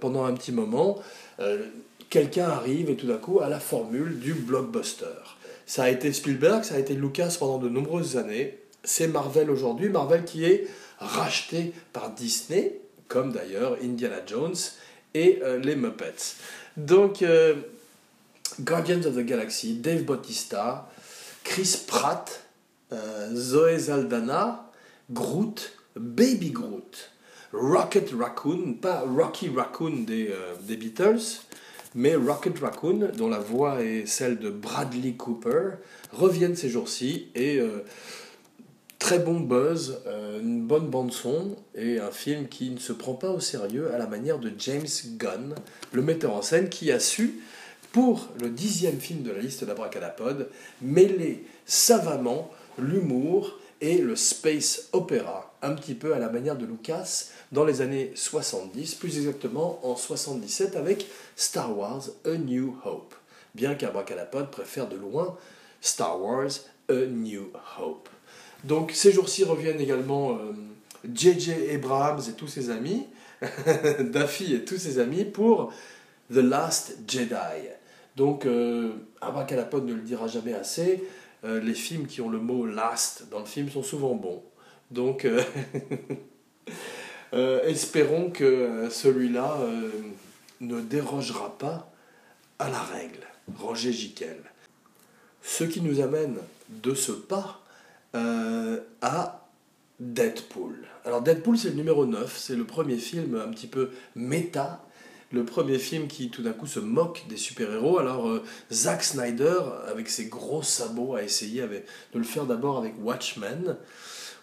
pendant 0.00 0.24
un 0.24 0.32
petit 0.32 0.52
moment. 0.52 0.98
Quelqu'un 2.10 2.48
arrive 2.48 2.90
et 2.90 2.96
tout 2.96 3.06
d'un 3.06 3.18
coup 3.18 3.38
a 3.38 3.48
la 3.48 3.60
formule 3.60 4.18
du 4.18 4.34
blockbuster. 4.34 5.06
Ça 5.64 5.84
a 5.84 5.90
été 5.90 6.12
Spielberg, 6.12 6.64
ça 6.64 6.74
a 6.74 6.78
été 6.78 6.94
Lucas 6.94 7.36
pendant 7.38 7.58
de 7.58 7.68
nombreuses 7.68 8.16
années. 8.16 8.58
C'est 8.82 9.06
Marvel 9.06 9.48
aujourd'hui, 9.48 9.88
Marvel 9.88 10.24
qui 10.24 10.44
est 10.44 10.66
racheté 10.98 11.72
par 11.92 12.10
Disney, 12.10 12.80
comme 13.06 13.32
d'ailleurs 13.32 13.76
Indiana 13.80 14.16
Jones 14.26 14.56
et 15.14 15.38
euh, 15.42 15.60
les 15.60 15.76
Muppets. 15.76 16.34
Donc, 16.76 17.22
euh, 17.22 17.54
Guardians 18.60 19.04
of 19.06 19.14
the 19.14 19.24
Galaxy, 19.24 19.74
Dave 19.74 20.02
Bautista, 20.02 20.90
Chris 21.44 21.84
Pratt, 21.86 22.44
euh, 22.92 23.30
Zoe 23.32 23.78
Zaldana, 23.78 24.68
Groot, 25.12 25.78
Baby 25.94 26.50
Groot, 26.50 27.12
Rocket 27.52 28.10
Raccoon, 28.18 28.74
pas 28.82 29.04
Rocky 29.06 29.48
Raccoon 29.48 30.04
des 30.04 30.76
Beatles, 30.76 31.42
mais 31.94 32.14
Rocket 32.14 32.58
Raccoon, 32.58 33.10
dont 33.16 33.28
la 33.28 33.38
voix 33.38 33.82
est 33.82 34.06
celle 34.06 34.38
de 34.38 34.50
Bradley 34.50 35.12
Cooper, 35.12 35.70
reviennent 36.12 36.56
ces 36.56 36.68
jours-ci 36.68 37.28
et 37.34 37.60
très 39.00 39.18
bon 39.18 39.40
buzz, 39.40 40.02
euh, 40.06 40.40
une 40.40 40.62
bonne 40.62 40.88
bande-son 40.88 41.56
et 41.74 41.98
un 41.98 42.12
film 42.12 42.46
qui 42.46 42.70
ne 42.70 42.78
se 42.78 42.92
prend 42.92 43.14
pas 43.14 43.30
au 43.30 43.40
sérieux 43.40 43.92
à 43.92 43.98
la 43.98 44.06
manière 44.06 44.38
de 44.38 44.52
James 44.58 44.86
Gunn, 45.16 45.54
le 45.90 46.02
metteur 46.02 46.34
en 46.34 46.42
scène 46.42 46.68
qui 46.68 46.92
a 46.92 47.00
su, 47.00 47.40
pour 47.92 48.28
le 48.40 48.50
dixième 48.50 49.00
film 49.00 49.22
de 49.22 49.32
la 49.32 49.40
liste 49.40 49.64
d'Abracadapod, 49.64 50.48
mêler 50.82 51.44
savamment 51.66 52.50
l'humour 52.78 53.58
et 53.80 53.98
le 53.98 54.16
space 54.16 54.88
opéra, 54.92 55.54
un 55.62 55.74
petit 55.74 55.94
peu 55.94 56.14
à 56.14 56.18
la 56.18 56.28
manière 56.28 56.56
de 56.56 56.66
Lucas 56.66 57.28
dans 57.52 57.64
les 57.64 57.80
années 57.80 58.12
70, 58.14 58.94
plus 58.94 59.16
exactement 59.16 59.80
en 59.82 59.96
77 59.96 60.76
avec 60.76 61.06
Star 61.36 61.76
Wars 61.76 62.02
A 62.24 62.36
New 62.36 62.76
Hope, 62.84 63.14
bien 63.54 63.74
qu'Abracadapod 63.74 64.50
préfère 64.50 64.88
de 64.88 64.96
loin 64.96 65.36
Star 65.80 66.20
Wars 66.20 66.50
A 66.88 67.06
New 67.06 67.50
Hope. 67.78 68.08
Donc 68.64 68.92
ces 68.92 69.12
jours-ci 69.12 69.44
reviennent 69.44 69.80
également 69.80 70.38
J.J. 71.12 71.52
Euh, 71.52 71.74
Abrams 71.76 72.20
et 72.28 72.32
tous 72.32 72.48
ses 72.48 72.70
amis, 72.70 73.06
Daffy 74.00 74.54
et 74.54 74.64
tous 74.64 74.76
ses 74.76 74.98
amis 74.98 75.24
pour 75.24 75.72
The 76.30 76.36
Last 76.36 76.98
Jedi. 77.08 77.68
Donc 78.16 78.44
euh, 78.44 78.92
ne 79.22 79.94
le 79.94 80.02
dira 80.02 80.26
jamais 80.26 80.52
assez, 80.52 81.02
euh, 81.44 81.60
les 81.60 81.74
films 81.74 82.06
qui 82.06 82.20
ont 82.20 82.28
le 82.28 82.38
mot 82.38 82.66
last 82.66 83.28
dans 83.30 83.40
le 83.40 83.46
film 83.46 83.70
sont 83.70 83.82
souvent 83.82 84.14
bons. 84.14 84.42
Donc 84.90 85.24
espérons 87.32 88.30
que 88.30 88.88
celui-là 88.90 89.58
ne 90.60 90.80
dérogera 90.80 91.56
pas 91.58 91.92
à 92.58 92.68
la 92.68 92.80
règle. 92.80 93.26
Roger 93.58 93.92
Giquel. 93.92 94.38
Ce 95.42 95.64
qui 95.64 95.80
nous 95.80 96.00
amène 96.00 96.36
de 96.68 96.94
ce 96.94 97.12
pas 97.12 97.62
euh, 98.14 98.80
à 99.02 99.48
Deadpool. 99.98 100.86
Alors 101.04 101.22
Deadpool 101.22 101.58
c'est 101.58 101.70
le 101.70 101.76
numéro 101.76 102.06
9, 102.06 102.36
c'est 102.36 102.56
le 102.56 102.64
premier 102.64 102.96
film 102.96 103.36
un 103.36 103.50
petit 103.50 103.66
peu 103.66 103.90
méta, 104.14 104.84
le 105.32 105.44
premier 105.44 105.78
film 105.78 106.08
qui 106.08 106.30
tout 106.30 106.42
d'un 106.42 106.52
coup 106.52 106.66
se 106.66 106.80
moque 106.80 107.24
des 107.28 107.36
super-héros. 107.36 107.98
Alors 107.98 108.28
euh, 108.28 108.42
Zack 108.72 109.02
Snyder, 109.02 109.60
avec 109.88 110.08
ses 110.08 110.26
gros 110.26 110.62
sabots, 110.62 111.14
a 111.14 111.22
essayé 111.22 111.62
de 111.62 112.18
le 112.18 112.24
faire 112.24 112.46
d'abord 112.46 112.78
avec 112.78 112.94
Watchmen. 113.02 113.76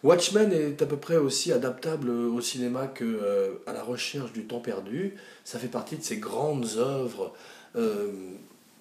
Watchmen 0.04 0.52
est 0.54 0.82
à 0.82 0.86
peu 0.86 0.98
près 0.98 1.18
aussi 1.18 1.52
adaptable 1.52 2.10
au 2.10 2.40
cinéma 2.40 2.88
que 2.88 3.04
euh, 3.04 3.56
à 3.66 3.74
la 3.74 3.84
recherche 3.84 4.32
du 4.32 4.46
temps 4.46 4.60
perdu. 4.60 5.16
Ça 5.44 5.60
fait 5.60 5.68
partie 5.68 5.98
de 5.98 6.04
ces 6.04 6.18
grandes 6.18 6.78
œuvres 6.78 7.34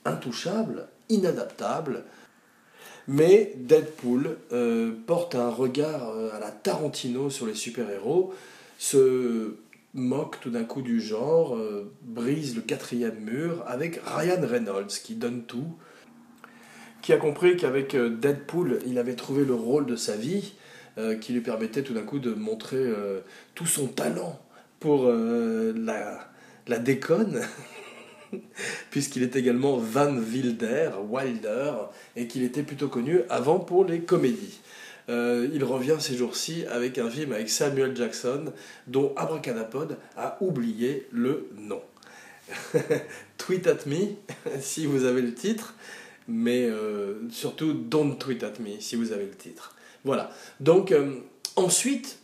intouchables, 0.06 0.88
inadaptables, 1.10 2.04
mais 3.08 3.52
Deadpool 3.56 4.36
euh, 4.52 4.92
porte 5.06 5.34
un 5.34 5.50
regard 5.50 6.10
euh, 6.10 6.30
à 6.34 6.40
la 6.40 6.50
Tarantino 6.50 7.30
sur 7.30 7.46
les 7.46 7.54
super-héros, 7.54 8.34
moque 9.96 10.38
tout 10.40 10.50
d'un 10.50 10.64
coup 10.64 10.82
du 10.82 11.00
genre, 11.00 11.56
euh, 11.56 11.92
brise 12.02 12.54
le 12.54 12.62
quatrième 12.62 13.18
mur 13.18 13.64
avec 13.66 14.00
Ryan 14.04 14.46
Reynolds 14.46 14.86
qui 15.02 15.16
donne 15.16 15.42
tout, 15.42 15.76
qui 17.02 17.12
a 17.12 17.16
compris 17.16 17.56
qu'avec 17.56 17.96
Deadpool, 17.96 18.78
il 18.86 18.98
avait 18.98 19.14
trouvé 19.14 19.44
le 19.44 19.54
rôle 19.54 19.86
de 19.86 19.96
sa 19.96 20.16
vie, 20.16 20.54
qui 21.20 21.34
lui 21.34 21.42
permettait 21.42 21.82
tout 21.82 21.92
d'un 21.92 22.02
coup 22.02 22.18
de 22.18 22.32
montrer 22.32 22.84
tout 23.54 23.66
son 23.66 23.86
talent 23.86 24.40
pour 24.80 25.06
la, 25.06 26.30
la 26.66 26.78
déconne. 26.78 27.42
puisqu'il 28.90 29.22
est 29.22 29.36
également 29.36 29.76
Van 29.76 30.14
Wilder, 30.16 30.90
Wilder, 31.08 31.72
et 32.16 32.26
qu'il 32.26 32.42
était 32.42 32.62
plutôt 32.62 32.88
connu 32.88 33.20
avant 33.28 33.58
pour 33.58 33.84
les 33.84 34.00
comédies. 34.00 34.58
Euh, 35.08 35.48
il 35.52 35.62
revient 35.62 35.96
ces 36.00 36.16
jours-ci 36.16 36.64
avec 36.66 36.98
un 36.98 37.08
film 37.08 37.32
avec 37.32 37.48
Samuel 37.48 37.96
Jackson, 37.96 38.52
dont 38.86 39.14
Abracadapod 39.16 39.96
a 40.16 40.36
oublié 40.40 41.06
le 41.12 41.48
nom. 41.56 41.82
tweet 43.38 43.66
at 43.66 43.86
me 43.86 44.16
si 44.60 44.86
vous 44.86 45.04
avez 45.04 45.22
le 45.22 45.34
titre, 45.34 45.74
mais 46.28 46.64
euh, 46.64 47.28
surtout 47.30 47.72
don't 47.72 48.16
tweet 48.18 48.42
at 48.42 48.54
me 48.60 48.80
si 48.80 48.96
vous 48.96 49.12
avez 49.12 49.26
le 49.26 49.34
titre. 49.34 49.74
Voilà. 50.04 50.30
Donc 50.60 50.92
euh, 50.92 51.16
ensuite, 51.56 52.18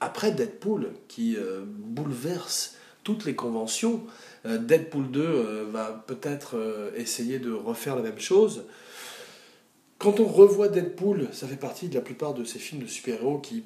après 0.00 0.32
Deadpool, 0.32 0.92
qui 1.08 1.36
bouleverse 1.66 2.76
toutes 3.04 3.24
les 3.24 3.34
conventions, 3.34 4.02
Deadpool 4.44 5.10
2 5.10 5.20
euh, 5.20 5.64
va 5.70 6.04
peut-être 6.06 6.56
essayer 6.96 7.38
de 7.38 7.52
refaire 7.52 7.96
la 7.96 8.02
même 8.02 8.18
chose. 8.20 8.64
Quand 10.04 10.20
on 10.20 10.26
revoit 10.26 10.68
Deadpool, 10.68 11.28
ça 11.32 11.46
fait 11.46 11.56
partie 11.56 11.88
de 11.88 11.94
la 11.94 12.02
plupart 12.02 12.34
de 12.34 12.44
ces 12.44 12.58
films 12.58 12.82
de 12.82 12.86
super-héros 12.86 13.38
qui 13.38 13.64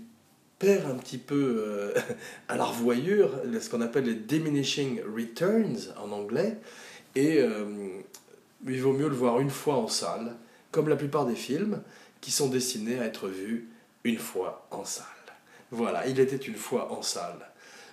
perd 0.61 0.89
un 0.89 0.95
petit 0.95 1.19
peu 1.19 1.93
à 2.49 2.57
la 2.57 2.65
revoyure, 2.65 3.33
ce 3.61 3.69
qu'on 3.69 3.81
appelle 3.81 4.05
les 4.05 4.15
diminishing 4.15 5.01
returns 5.03 5.93
en 6.01 6.13
anglais, 6.13 6.59
et 7.17 7.45
il 8.69 8.81
vaut 8.81 8.93
mieux 8.93 9.09
le 9.09 9.17
voir 9.17 9.41
une 9.41 9.51
fois 9.51 9.75
en 9.75 9.89
salle, 9.89 10.37
comme 10.71 10.89
la 10.89 10.95
plupart 10.95 11.27
des 11.27 11.35
films 11.35 11.83
qui 12.21 12.31
sont 12.31 12.49
destinés 12.49 13.01
à 13.01 13.07
être 13.07 13.27
vus 13.27 13.69
une 14.05 14.19
fois 14.19 14.69
en 14.71 14.85
salle. 14.85 15.07
Voilà, 15.73 16.07
il 16.07 16.21
était 16.21 16.37
une 16.37 16.55
fois 16.55 16.93
en 16.93 17.03
salle. 17.03 17.51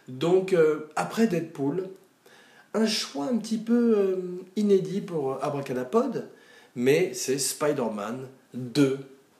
Donc, 0.07 0.55
après 0.95 1.25
Deadpool, 1.25 1.89
un 2.75 2.85
choix 2.85 3.25
un 3.25 3.37
petit 3.37 3.57
peu 3.57 3.97
euh, 3.97 4.15
inédit 4.55 5.01
pour 5.01 5.43
Abracadapod, 5.43 6.29
mais 6.75 7.13
c'est 7.13 7.39
Spider-Man 7.39 8.27
2 8.53 8.99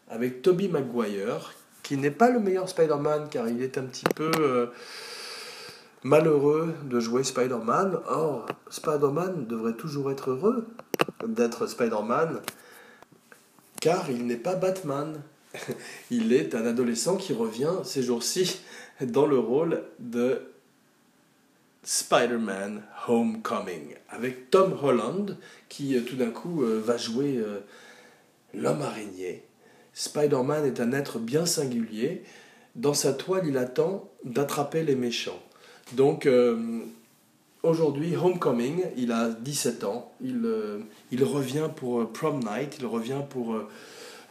avec 0.10 0.42
Tobey 0.42 0.68
Maguire, 0.68 1.54
qui 1.84 1.98
n'est 1.98 2.12
pas 2.12 2.30
le 2.30 2.40
meilleur 2.40 2.70
Spider-Man 2.70 3.28
car 3.30 3.48
il 3.50 3.62
est 3.62 3.78
un 3.78 3.84
petit 3.84 4.06
peu 4.16 4.32
euh, 4.40 4.68
malheureux 6.04 6.74
de 6.86 7.00
jouer 7.00 7.24
Spider-Man. 7.24 8.00
Or, 8.08 8.46
Spider-Man 8.70 9.46
devrait 9.48 9.74
toujours 9.74 10.12
être 10.12 10.32
heureux 10.32 10.68
d'être 11.28 11.68
Spider-Man 11.68 12.42
car 13.82 14.10
il 14.10 14.26
n'est 14.26 14.38
pas 14.38 14.56
Batman. 14.56 15.22
il 16.12 16.34
est 16.34 16.56
un 16.56 16.66
adolescent 16.66 17.18
qui 17.18 17.34
revient 17.34 17.74
ces 17.84 18.04
jours-ci 18.04 18.62
dans 19.02 19.26
le 19.26 19.38
rôle 19.38 19.84
de 20.00 20.42
Spider-Man 21.86 22.82
Homecoming, 23.08 23.96
avec 24.10 24.50
Tom 24.50 24.76
Holland 24.82 25.38
qui 25.70 25.96
euh, 25.96 26.02
tout 26.02 26.16
d'un 26.16 26.32
coup 26.32 26.64
euh, 26.64 26.82
va 26.84 26.98
jouer 26.98 27.38
euh, 27.38 27.60
l'homme 28.56 28.82
araignée. 28.82 29.44
Spider-Man 29.94 30.66
est 30.66 30.80
un 30.80 30.92
être 30.94 31.20
bien 31.20 31.46
singulier. 31.46 32.24
Dans 32.76 32.96
sa 32.96 33.14
toile, 33.14 33.46
il 33.48 33.58
attend 33.58 34.10
d'attraper 34.24 34.84
les 34.84 34.96
méchants. 34.96 35.40
Donc 35.94 36.28
aujourd'hui, 37.64 38.18
Homecoming, 38.18 38.84
il 38.98 39.14
a 39.14 39.30
17 39.30 39.86
ans. 39.86 40.12
Il, 40.20 40.46
il 41.12 41.24
revient 41.24 41.70
pour 41.74 42.12
Prom 42.12 42.40
Night, 42.40 42.76
il 42.80 42.86
revient 42.86 43.22
pour 43.30 43.56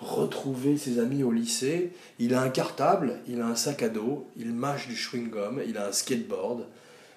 retrouver 0.01 0.77
ses 0.77 0.99
amis 0.99 1.23
au 1.23 1.33
lycée. 1.33 1.93
Il 2.19 2.35
a 2.35 2.43
un 2.43 2.51
cartable, 2.51 3.21
il 3.27 3.41
a 3.41 3.47
un 3.47 3.57
sac 3.57 3.83
à 3.83 3.89
dos, 3.89 4.27
il 4.37 4.53
mâche 4.53 4.89
du 4.89 4.95
chewing-gum, 4.95 5.63
il 5.67 5.79
a 5.79 5.89
un 5.89 5.93
skateboard. 5.93 6.67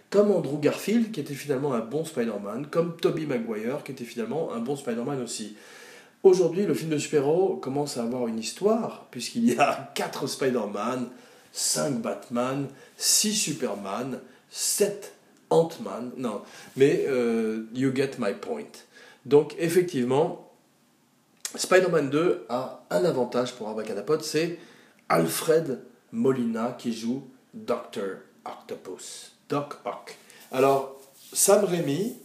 Comme 0.09 0.31
Andrew 0.31 0.59
Garfield, 0.59 1.11
qui 1.11 1.19
était 1.19 1.33
finalement 1.33 1.73
un 1.73 1.79
bon 1.79 2.05
Spider-Man, 2.05 2.67
comme 2.67 2.95
Tobey 2.95 3.25
Maguire, 3.25 3.83
qui 3.83 3.91
était 3.91 4.05
finalement 4.05 4.53
un 4.53 4.59
bon 4.59 4.75
Spider-Man 4.75 5.21
aussi. 5.21 5.57
Aujourd'hui, 6.23 6.65
le 6.65 6.73
film 6.73 6.91
de 6.91 6.97
super-héros 6.97 7.57
commence 7.57 7.97
à 7.97 8.03
avoir 8.03 8.27
une 8.27 8.39
histoire, 8.39 9.07
puisqu'il 9.11 9.53
y 9.53 9.57
a 9.59 9.91
4 9.95 10.27
Spider-Man, 10.27 11.09
5 11.51 12.01
Batman, 12.01 12.67
6 12.95 13.33
Superman, 13.33 14.19
7 14.49 15.13
Ant-Man. 15.49 16.11
Non, 16.17 16.41
mais 16.75 17.05
euh, 17.07 17.65
you 17.73 17.93
get 17.93 18.11
my 18.17 18.33
point. 18.33 18.71
Donc, 19.25 19.55
effectivement, 19.59 20.51
Spider-Man 21.55 22.09
2 22.09 22.45
a 22.49 22.85
un 22.89 23.05
avantage 23.05 23.53
pour 23.53 23.69
Abracadapod, 23.69 24.21
c'est 24.23 24.57
Alfred 25.09 25.81
Molina 26.11 26.75
qui 26.77 26.93
joue 26.93 27.23
Dr. 27.53 28.19
Octopus. 28.45 29.36
Doc 29.49 29.75
Ock. 29.85 30.17
Alors, 30.51 30.99
Sam 31.33 31.65
Raimi, 31.65 32.15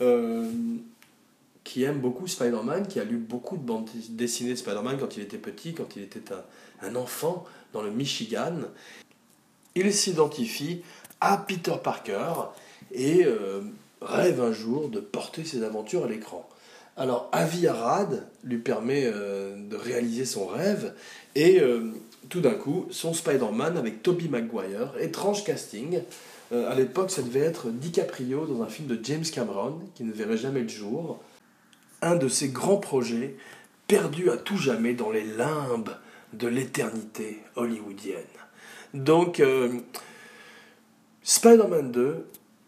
euh, 0.00 0.50
qui 1.64 1.82
aime 1.82 1.98
beaucoup 1.98 2.26
Spider-Man, 2.26 2.86
qui 2.86 3.00
a 3.00 3.04
lu 3.04 3.16
beaucoup 3.16 3.56
de 3.56 3.62
bandes 3.62 3.88
dessinées 4.10 4.52
de 4.52 4.56
Spider-Man 4.56 4.96
quand 4.98 5.16
il 5.16 5.22
était 5.22 5.38
petit, 5.38 5.74
quand 5.74 5.96
il 5.96 6.02
était 6.02 6.22
un, 6.82 6.96
enfant 6.96 7.44
dans 7.72 7.82
le 7.82 7.90
Michigan, 7.90 8.54
il 9.74 9.92
s'identifie 9.92 10.82
à 11.20 11.36
Peter 11.36 11.74
Parker 11.82 12.32
et 12.92 13.24
euh, 13.24 13.60
rêve 14.00 14.40
un 14.40 14.52
jour 14.52 14.88
de 14.88 15.00
porter 15.00 15.44
ses 15.44 15.62
aventures 15.62 16.04
à 16.04 16.08
l'écran. 16.08 16.48
Alors 16.96 17.28
Avi 17.32 17.66
Arad 17.66 18.26
lui 18.42 18.58
permet 18.58 19.04
euh, 19.04 19.54
de 19.56 19.76
réaliser 19.76 20.24
son 20.24 20.46
rêve 20.46 20.94
et 21.34 21.60
tout 22.28 22.40
d'un 22.40 22.54
coup 22.54 22.86
son 22.90 23.14
Spider-Man 23.14 23.76
avec 23.76 24.02
Tobey 24.02 24.28
Maguire, 24.28 24.94
étrange 24.98 25.44
casting. 25.44 26.00
À 26.50 26.74
l'époque 26.74 27.10
ça 27.10 27.22
devait 27.22 27.40
être 27.40 27.68
DiCaprio 27.70 28.46
dans 28.46 28.62
un 28.62 28.68
film 28.68 28.88
de 28.88 28.98
James 29.02 29.24
Cameron 29.24 29.80
qui 29.94 30.04
ne 30.04 30.12
verrait 30.12 30.38
jamais 30.38 30.62
le 30.62 30.68
jour. 30.68 31.22
Un 32.00 32.16
de 32.16 32.28
ses 32.28 32.48
grands 32.48 32.78
projets 32.78 33.36
perdu 33.86 34.30
à 34.30 34.36
tout 34.36 34.56
jamais 34.56 34.94
dans 34.94 35.10
les 35.10 35.24
limbes 35.24 35.90
de 36.32 36.48
l'éternité 36.48 37.38
hollywoodienne. 37.56 38.22
Donc 38.94 39.42
Spider-Man 41.22 41.92
2, 41.92 42.26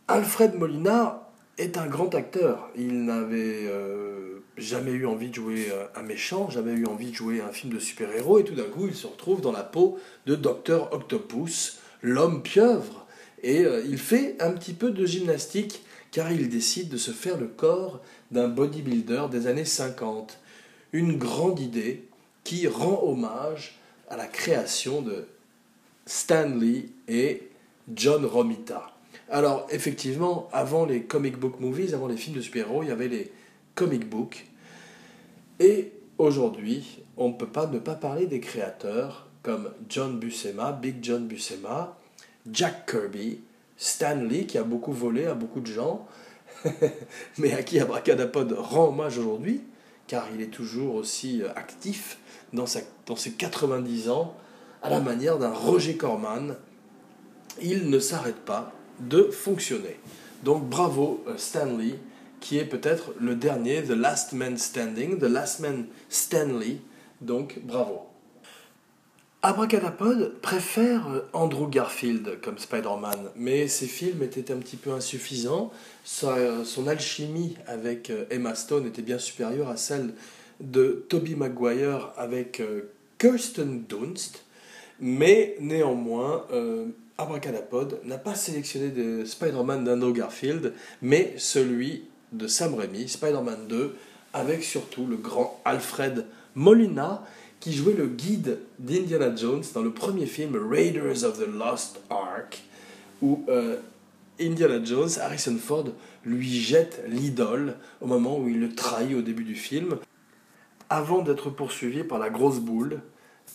Alfred 0.08 0.54
Molina 0.54 1.30
est 1.56 1.78
un 1.78 1.86
grand 1.86 2.14
acteur. 2.14 2.68
Il 2.76 3.04
n'avait 3.04 3.66
euh, 3.66 4.42
jamais 4.58 4.90
eu 4.90 5.06
envie 5.06 5.30
de 5.30 5.34
jouer 5.34 5.68
euh, 5.70 5.86
un 5.94 6.02
méchant, 6.02 6.50
jamais 6.50 6.72
eu 6.72 6.86
envie 6.86 7.10
de 7.10 7.14
jouer 7.14 7.40
un 7.40 7.52
film 7.52 7.72
de 7.72 7.78
super-héros, 7.78 8.38
et 8.38 8.44
tout 8.44 8.54
d'un 8.54 8.64
coup, 8.64 8.86
il 8.86 8.94
se 8.94 9.06
retrouve 9.06 9.40
dans 9.40 9.52
la 9.52 9.62
peau 9.62 9.98
de 10.26 10.34
Dr. 10.34 10.92
Octopus, 10.92 11.78
l'homme 12.02 12.42
pieuvre. 12.42 12.99
Et 13.42 13.64
euh, 13.64 13.82
il 13.88 13.98
fait 13.98 14.36
un 14.40 14.52
petit 14.52 14.72
peu 14.72 14.90
de 14.90 15.06
gymnastique, 15.06 15.82
car 16.10 16.30
il 16.32 16.48
décide 16.48 16.88
de 16.88 16.96
se 16.96 17.10
faire 17.10 17.38
le 17.38 17.46
corps 17.46 18.00
d'un 18.30 18.48
bodybuilder 18.48 19.26
des 19.30 19.46
années 19.46 19.64
50. 19.64 20.38
Une 20.92 21.16
grande 21.16 21.60
idée 21.60 22.04
qui 22.44 22.66
rend 22.66 23.02
hommage 23.04 23.78
à 24.08 24.16
la 24.16 24.26
création 24.26 25.02
de 25.02 25.26
Stanley 26.06 26.86
et 27.08 27.48
John 27.94 28.24
Romita. 28.24 28.90
Alors, 29.28 29.66
effectivement, 29.70 30.48
avant 30.52 30.84
les 30.84 31.04
comic 31.04 31.38
book 31.38 31.60
movies, 31.60 31.94
avant 31.94 32.08
les 32.08 32.16
films 32.16 32.36
de 32.36 32.40
super-héros, 32.40 32.82
il 32.82 32.88
y 32.88 32.92
avait 32.92 33.08
les 33.08 33.30
comic 33.76 34.08
books. 34.08 34.46
Et 35.60 35.92
aujourd'hui, 36.18 37.02
on 37.16 37.28
ne 37.28 37.34
peut 37.34 37.46
pas 37.46 37.66
ne 37.66 37.78
pas 37.78 37.94
parler 37.94 38.26
des 38.26 38.40
créateurs 38.40 39.28
comme 39.42 39.70
John 39.88 40.18
Buscema, 40.18 40.72
Big 40.72 40.96
John 41.02 41.26
Buscema, 41.26 41.99
Jack 42.50 42.90
Kirby, 42.90 43.40
Stan 43.76 44.16
Lee, 44.16 44.46
qui 44.46 44.58
a 44.58 44.62
beaucoup 44.62 44.92
volé 44.92 45.26
à 45.26 45.34
beaucoup 45.34 45.60
de 45.60 45.66
gens, 45.66 46.06
mais 47.38 47.52
à 47.52 47.62
qui 47.62 47.80
Abracadapod 47.80 48.52
rend 48.52 48.88
hommage 48.88 49.18
aujourd'hui, 49.18 49.62
car 50.06 50.26
il 50.34 50.42
est 50.42 50.50
toujours 50.50 50.94
aussi 50.94 51.42
euh, 51.42 51.48
actif 51.54 52.18
dans, 52.52 52.66
dans 53.06 53.16
ses 53.16 53.32
90 53.32 54.10
ans, 54.10 54.34
à 54.82 54.90
la 54.90 55.00
manière 55.00 55.38
d'un 55.38 55.52
Roger 55.52 55.96
Corman. 55.96 56.56
Il 57.62 57.90
ne 57.90 57.98
s'arrête 57.98 58.40
pas, 58.44 58.72
de 59.00 59.24
fonctionner. 59.24 59.98
Donc 60.42 60.68
bravo 60.68 61.22
euh, 61.26 61.36
Stanley, 61.36 61.98
qui 62.40 62.58
est 62.58 62.64
peut-être 62.64 63.12
le 63.20 63.34
dernier, 63.34 63.82
The 63.82 63.90
Last 63.90 64.32
Man 64.32 64.56
Standing, 64.56 65.18
The 65.18 65.24
Last 65.24 65.60
Man 65.60 65.86
Stanley, 66.08 66.78
donc 67.20 67.60
bravo. 67.62 68.09
Abracadapod 69.42 70.34
préfère 70.42 71.08
euh, 71.08 71.20
Andrew 71.32 71.66
Garfield 71.70 72.40
comme 72.42 72.58
Spider-Man, 72.58 73.30
mais 73.36 73.68
ses 73.68 73.86
films 73.86 74.22
étaient 74.22 74.52
un 74.52 74.58
petit 74.58 74.76
peu 74.76 74.92
insuffisants. 74.92 75.72
Euh, 76.24 76.64
son 76.64 76.86
alchimie 76.86 77.56
avec 77.66 78.12
Emma 78.30 78.54
Stone 78.54 78.86
était 78.86 79.00
bien 79.00 79.18
supérieure 79.18 79.70
à 79.70 79.78
celle 79.78 80.12
de 80.60 81.06
Tobey 81.08 81.36
Maguire 81.36 82.12
avec 82.18 82.62
Kirsten 83.18 83.84
Dunst, 83.88 84.44
mais 85.00 85.56
néanmoins, 85.58 86.44
Abracadapod 87.16 88.00
n'a 88.04 88.18
pas 88.18 88.34
sélectionné 88.34 88.88
de 88.88 89.24
Spider-Man 89.24 89.84
d'Andrew 89.84 90.12
Garfield, 90.12 90.74
mais 91.00 91.32
celui 91.38 92.04
de 92.32 92.46
Sam 92.46 92.74
Raimi, 92.74 93.08
Spider-Man 93.08 93.68
2, 93.68 93.96
avec 94.32 94.62
surtout 94.62 95.06
le 95.06 95.16
grand 95.16 95.60
Alfred 95.64 96.26
Molina, 96.54 97.24
qui 97.60 97.72
jouait 97.72 97.92
le 97.92 98.06
guide 98.06 98.58
d'Indiana 98.78 99.34
Jones 99.34 99.62
dans 99.74 99.82
le 99.82 99.92
premier 99.92 100.26
film 100.26 100.56
Raiders 100.70 101.24
of 101.24 101.38
the 101.38 101.46
Lost 101.46 102.00
Ark, 102.08 102.62
où 103.20 103.44
euh, 103.48 103.76
Indiana 104.40 104.82
Jones, 104.82 105.10
Harrison 105.20 105.56
Ford, 105.58 105.84
lui 106.24 106.48
jette 106.48 107.02
l'idole 107.06 107.76
au 108.00 108.06
moment 108.06 108.38
où 108.38 108.48
il 108.48 108.60
le 108.60 108.74
trahit 108.74 109.14
au 109.14 109.22
début 109.22 109.44
du 109.44 109.54
film, 109.54 109.98
avant 110.88 111.22
d'être 111.22 111.50
poursuivi 111.50 112.02
par 112.02 112.18
la 112.18 112.30
grosse 112.30 112.58
boule, 112.58 113.00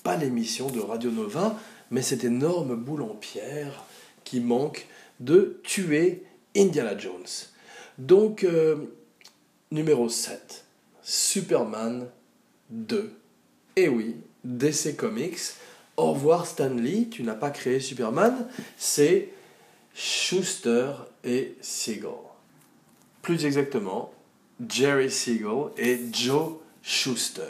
pas 0.03 0.15
l'émission 0.15 0.69
de 0.69 0.79
Radio 0.79 1.11
Nova, 1.11 1.57
mais 1.89 2.01
cette 2.01 2.23
énorme 2.23 2.75
boule 2.75 3.01
en 3.01 3.15
pierre 3.15 3.83
qui 4.23 4.39
manque 4.39 4.88
de 5.19 5.59
tuer 5.63 6.23
Indiana 6.55 6.97
Jones. 6.97 7.25
Donc, 7.97 8.43
euh, 8.43 8.75
numéro 9.71 10.09
7, 10.09 10.64
Superman 11.07 12.07
2. 12.71 13.13
Et 13.75 13.87
oui, 13.87 14.15
DC 14.43 14.97
Comics. 14.97 15.39
Au 15.97 16.13
revoir 16.13 16.47
Stanley, 16.47 17.07
tu 17.11 17.21
n'as 17.21 17.35
pas 17.35 17.51
créé 17.51 17.79
Superman, 17.79 18.47
c'est 18.75 19.29
Schuster 19.93 20.93
et 21.23 21.55
Siegel. 21.61 22.09
Plus 23.21 23.45
exactement, 23.45 24.11
Jerry 24.67 25.11
Siegel 25.11 25.69
et 25.77 25.99
Joe 26.11 26.53
Schuster. 26.81 27.43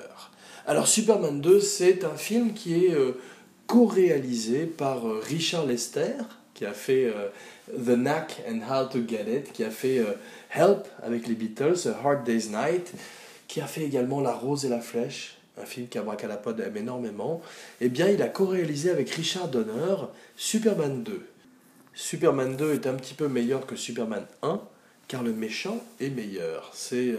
Alors 0.67 0.87
Superman 0.87 1.39
2, 1.39 1.61
c'est 1.61 2.03
un 2.03 2.17
film 2.17 2.53
qui 2.53 2.85
est 2.85 2.93
euh, 2.93 3.13
co-réalisé 3.67 4.65
par 4.65 5.07
euh, 5.07 5.21
Richard 5.23 5.65
Lester, 5.65 6.17
qui 6.53 6.65
a 6.65 6.73
fait 6.73 7.05
euh, 7.05 7.29
The 7.73 7.97
Knack 7.97 8.43
and 8.49 8.59
How 8.69 8.89
to 8.89 8.99
Get 9.07 9.33
It, 9.33 9.53
qui 9.53 9.63
a 9.63 9.71
fait 9.71 10.03
Help 10.53 10.87
avec 11.01 11.27
les 11.27 11.35
Beatles, 11.35 11.87
A 11.87 12.05
Hard 12.05 12.25
Day's 12.25 12.49
Night, 12.49 12.93
qui 13.47 13.61
a 13.61 13.67
fait 13.67 13.83
également 13.83 14.21
La 14.21 14.33
Rose 14.33 14.65
et 14.65 14.69
la 14.69 14.81
Flèche, 14.81 15.37
un 15.61 15.65
film 15.65 15.87
qu'Abracadapod 15.87 16.59
aime 16.59 16.77
énormément. 16.77 17.41
Eh 17.81 17.89
bien, 17.89 18.09
il 18.09 18.21
a 18.21 18.27
co-réalisé 18.27 18.89
avec 18.89 19.09
Richard 19.11 19.47
Donner 19.47 19.95
Superman 20.35 21.03
2. 21.03 21.25
Superman 21.93 22.57
2 22.57 22.73
est 22.73 22.87
un 22.87 22.95
petit 22.95 23.13
peu 23.13 23.27
meilleur 23.27 23.65
que 23.65 23.75
Superman 23.75 24.25
1, 24.41 24.61
car 25.07 25.23
le 25.23 25.31
méchant 25.31 25.81
est 26.01 26.09
meilleur. 26.09 26.71
C'est 26.73 27.15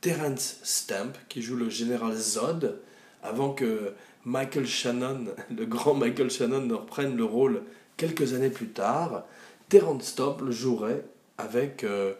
Terence 0.00 0.58
Stamp 0.62 1.12
qui 1.28 1.42
joue 1.42 1.56
le 1.56 1.70
général 1.70 2.14
Zod, 2.16 2.80
avant 3.22 3.52
que 3.52 3.94
Michael 4.24 4.66
Shannon, 4.66 5.26
le 5.56 5.66
grand 5.66 5.94
Michael 5.94 6.30
Shannon, 6.30 6.68
reprenne 6.76 7.16
le 7.16 7.24
rôle 7.24 7.62
quelques 7.96 8.34
années 8.34 8.50
plus 8.50 8.68
tard, 8.68 9.24
Terence 9.68 10.04
Stamp 10.04 10.38
le 10.42 10.50
jouerait 10.50 11.04
avec 11.36 11.84
euh, 11.84 12.14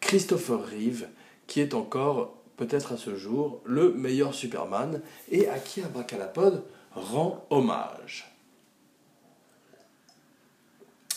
Christopher 0.00 0.64
Reeve, 0.64 1.08
qui 1.46 1.60
est 1.60 1.74
encore, 1.74 2.36
peut-être 2.56 2.92
à 2.92 2.96
ce 2.96 3.16
jour, 3.16 3.60
le 3.64 3.92
meilleur 3.92 4.34
Superman 4.34 5.00
et 5.30 5.48
à 5.48 5.58
qui 5.58 5.82
Abracalapod 5.82 6.64
rend 6.94 7.44
hommage. 7.50 8.32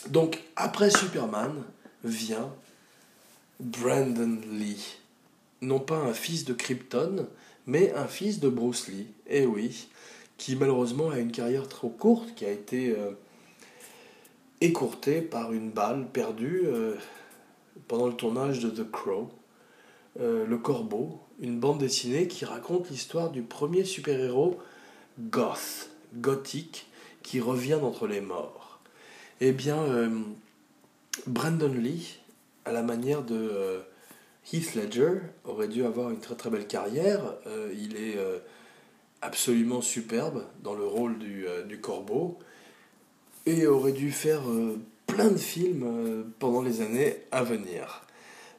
Donc, 0.09 0.41
après 0.55 0.89
Superman 0.89 1.63
vient 2.03 2.53
Brandon 3.59 4.39
Lee. 4.51 4.97
Non 5.61 5.79
pas 5.79 5.97
un 5.97 6.13
fils 6.13 6.45
de 6.45 6.53
Krypton, 6.53 7.27
mais 7.65 7.93
un 7.93 8.07
fils 8.07 8.39
de 8.39 8.49
Bruce 8.49 8.87
Lee. 8.87 9.07
Eh 9.27 9.45
oui, 9.45 9.87
qui 10.37 10.55
malheureusement 10.55 11.09
a 11.09 11.19
une 11.19 11.31
carrière 11.31 11.67
trop 11.67 11.89
courte, 11.89 12.35
qui 12.35 12.45
a 12.45 12.51
été 12.51 12.91
euh, 12.91 13.11
écourtée 14.61 15.21
par 15.21 15.53
une 15.53 15.71
balle 15.71 16.07
perdue 16.11 16.63
euh, 16.65 16.95
pendant 17.87 18.07
le 18.07 18.13
tournage 18.13 18.59
de 18.59 18.69
The 18.69 18.89
Crow, 18.89 19.29
euh, 20.19 20.45
Le 20.45 20.57
Corbeau, 20.57 21.19
une 21.39 21.59
bande 21.59 21.79
dessinée 21.79 22.27
qui 22.27 22.45
raconte 22.45 22.89
l'histoire 22.89 23.29
du 23.29 23.41
premier 23.41 23.83
super-héros 23.83 24.59
goth, 25.19 25.89
gothique, 26.15 26.87
qui 27.23 27.39
revient 27.39 27.79
d'entre 27.81 28.07
les 28.07 28.21
morts. 28.21 28.79
Eh 29.41 29.51
bien, 29.51 29.77
euh, 29.77 30.09
Brandon 31.27 31.73
Lee, 31.73 32.19
à 32.63 32.71
la 32.71 32.83
manière 32.83 33.23
de 33.23 33.35
euh, 33.35 33.81
Heath 34.53 34.75
Ledger, 34.75 35.19
aurait 35.43 35.67
dû 35.67 35.83
avoir 35.83 36.11
une 36.11 36.19
très 36.19 36.35
très 36.35 36.49
belle 36.49 36.67
carrière. 36.67 37.21
Euh, 37.47 37.73
il 37.73 37.97
est 37.97 38.17
absolument 39.21 39.81
superbe 39.81 40.45
dans 40.63 40.75
le 40.75 40.85
rôle 40.85 41.17
du, 41.17 41.45
du, 41.67 41.81
corbeau 41.81 42.37
et 43.47 43.65
aurait 43.65 43.91
dû 43.91 44.11
faire 44.11 44.43
plein 45.07 45.29
de 45.29 45.37
films 45.37 46.31
pendant 46.37 46.61
les 46.61 46.81
années 46.81 47.17
à 47.31 47.43
venir. 47.43 48.03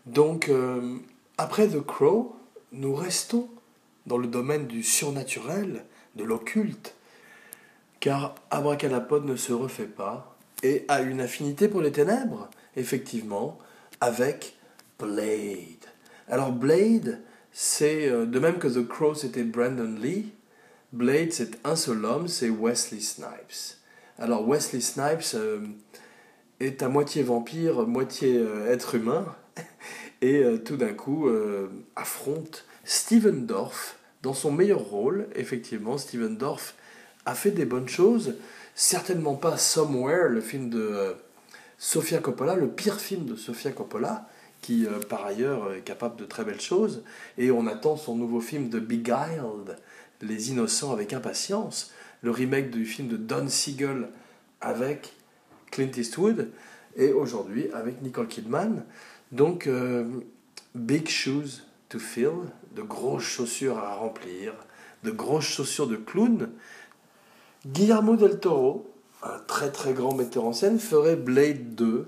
Donc, 0.06 0.50
après 1.38 1.68
The 1.68 1.80
Crow, 1.80 2.34
nous 2.76 2.94
restons 2.94 3.48
dans 4.06 4.18
le 4.18 4.26
domaine 4.26 4.66
du 4.66 4.82
surnaturel, 4.82 5.84
de 6.14 6.24
l'occulte, 6.24 6.94
car 8.00 8.34
Abracadapod 8.50 9.24
ne 9.24 9.36
se 9.36 9.52
refait 9.52 9.84
pas 9.84 10.36
et 10.62 10.84
a 10.88 11.00
une 11.00 11.20
affinité 11.20 11.68
pour 11.68 11.80
les 11.80 11.92
ténèbres, 11.92 12.48
effectivement, 12.76 13.58
avec 14.00 14.56
Blade. 14.98 15.84
Alors 16.28 16.52
Blade, 16.52 17.22
c'est 17.52 18.08
euh, 18.08 18.26
de 18.26 18.38
même 18.38 18.58
que 18.58 18.68
The 18.68 18.86
Crow 18.86 19.14
c'était 19.14 19.44
Brandon 19.44 19.96
Lee, 20.00 20.32
Blade 20.92 21.32
c'est 21.32 21.58
un 21.64 21.76
seul 21.76 22.04
homme, 22.04 22.28
c'est 22.28 22.50
Wesley 22.50 23.00
Snipes. 23.00 23.78
Alors 24.18 24.46
Wesley 24.48 24.80
Snipes 24.80 25.34
euh, 25.34 25.60
est 26.60 26.82
à 26.82 26.88
moitié 26.88 27.22
vampire, 27.22 27.86
moitié 27.86 28.36
euh, 28.36 28.70
être 28.70 28.94
humain, 28.94 29.26
et 30.22 30.44
tout 30.64 30.76
d'un 30.76 30.92
coup 30.92 31.28
affronte 31.94 32.64
Steven 32.84 33.46
Dorff 33.46 33.96
dans 34.22 34.34
son 34.34 34.50
meilleur 34.50 34.80
rôle. 34.80 35.26
Effectivement, 35.34 35.98
Steven 35.98 36.36
Dorff 36.36 36.74
a 37.26 37.34
fait 37.34 37.50
des 37.50 37.64
bonnes 37.64 37.88
choses. 37.88 38.34
Certainement 38.74 39.34
pas 39.34 39.56
Somewhere, 39.56 40.28
le 40.28 40.40
film 40.40 40.70
de 40.70 40.80
euh, 40.80 41.14
Sofia 41.78 42.18
Coppola, 42.18 42.56
le 42.56 42.68
pire 42.68 43.00
film 43.00 43.24
de 43.24 43.36
Sofia 43.36 43.72
Coppola, 43.72 44.28
qui 44.62 44.86
euh, 44.86 45.00
par 45.00 45.24
ailleurs 45.24 45.72
est 45.72 45.80
capable 45.80 46.16
de 46.16 46.24
très 46.24 46.44
belles 46.44 46.60
choses. 46.60 47.02
Et 47.38 47.50
on 47.50 47.66
attend 47.66 47.96
son 47.96 48.16
nouveau 48.16 48.40
film 48.40 48.68
de 48.68 48.78
Beguiled, 48.78 49.76
Les 50.22 50.50
Innocents 50.50 50.92
avec 50.92 51.12
impatience, 51.12 51.92
le 52.22 52.30
remake 52.30 52.70
du 52.70 52.84
film 52.84 53.08
de 53.08 53.16
Don 53.16 53.48
Siegel 53.48 54.08
avec 54.60 55.12
Clint 55.70 55.90
Eastwood, 55.96 56.50
et 56.96 57.12
aujourd'hui 57.12 57.68
avec 57.72 58.02
Nicole 58.02 58.28
Kidman. 58.28 58.84
Donc, 59.32 59.66
euh, 59.66 60.04
Big 60.74 61.08
Shoes 61.08 61.62
to 61.88 61.98
Fill, 61.98 62.30
de 62.74 62.82
grosses 62.82 63.24
chaussures 63.24 63.78
à 63.78 63.94
remplir, 63.94 64.54
de 65.02 65.10
grosses 65.10 65.44
chaussures 65.44 65.88
de 65.88 65.96
clown. 65.96 66.50
Guillermo 67.66 68.16
del 68.16 68.38
Toro, 68.38 68.90
un 69.22 69.38
très 69.46 69.72
très 69.72 69.92
grand 69.92 70.14
metteur 70.14 70.44
en 70.44 70.52
scène, 70.52 70.78
ferait 70.78 71.16
Blade 71.16 71.74
2, 71.74 72.06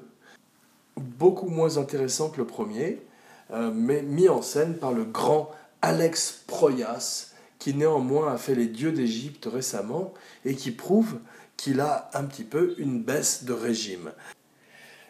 beaucoup 0.96 1.48
moins 1.48 1.78
intéressant 1.78 2.30
que 2.30 2.38
le 2.38 2.46
premier, 2.46 3.02
euh, 3.50 3.70
mais 3.74 4.02
mis 4.02 4.28
en 4.28 4.42
scène 4.42 4.76
par 4.76 4.92
le 4.92 5.04
grand 5.04 5.50
Alex 5.82 6.44
Proyas, 6.46 7.32
qui 7.58 7.74
néanmoins 7.74 8.32
a 8.32 8.36
fait 8.36 8.54
Les 8.54 8.66
Dieux 8.66 8.92
d'Égypte 8.92 9.48
récemment 9.50 10.14
et 10.44 10.54
qui 10.54 10.70
prouve 10.70 11.18
qu'il 11.56 11.80
a 11.80 12.10
un 12.14 12.24
petit 12.24 12.44
peu 12.44 12.74
une 12.78 13.02
baisse 13.02 13.44
de 13.44 13.52
régime. 13.52 14.12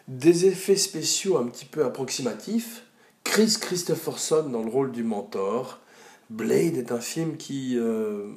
Des 0.09 0.47
effets 0.47 0.75
spéciaux 0.75 1.37
un 1.37 1.45
petit 1.45 1.65
peu 1.65 1.85
approximatifs, 1.85 2.81
Chris 3.23 3.57
Christopherson 3.61 4.49
dans 4.49 4.63
le 4.63 4.69
rôle 4.71 4.91
du 4.91 5.03
mentor. 5.03 5.77
Blade 6.31 6.77
est 6.77 6.91
un 6.91 6.99
film 6.99 7.37
qui 7.37 7.77
euh, 7.77 8.31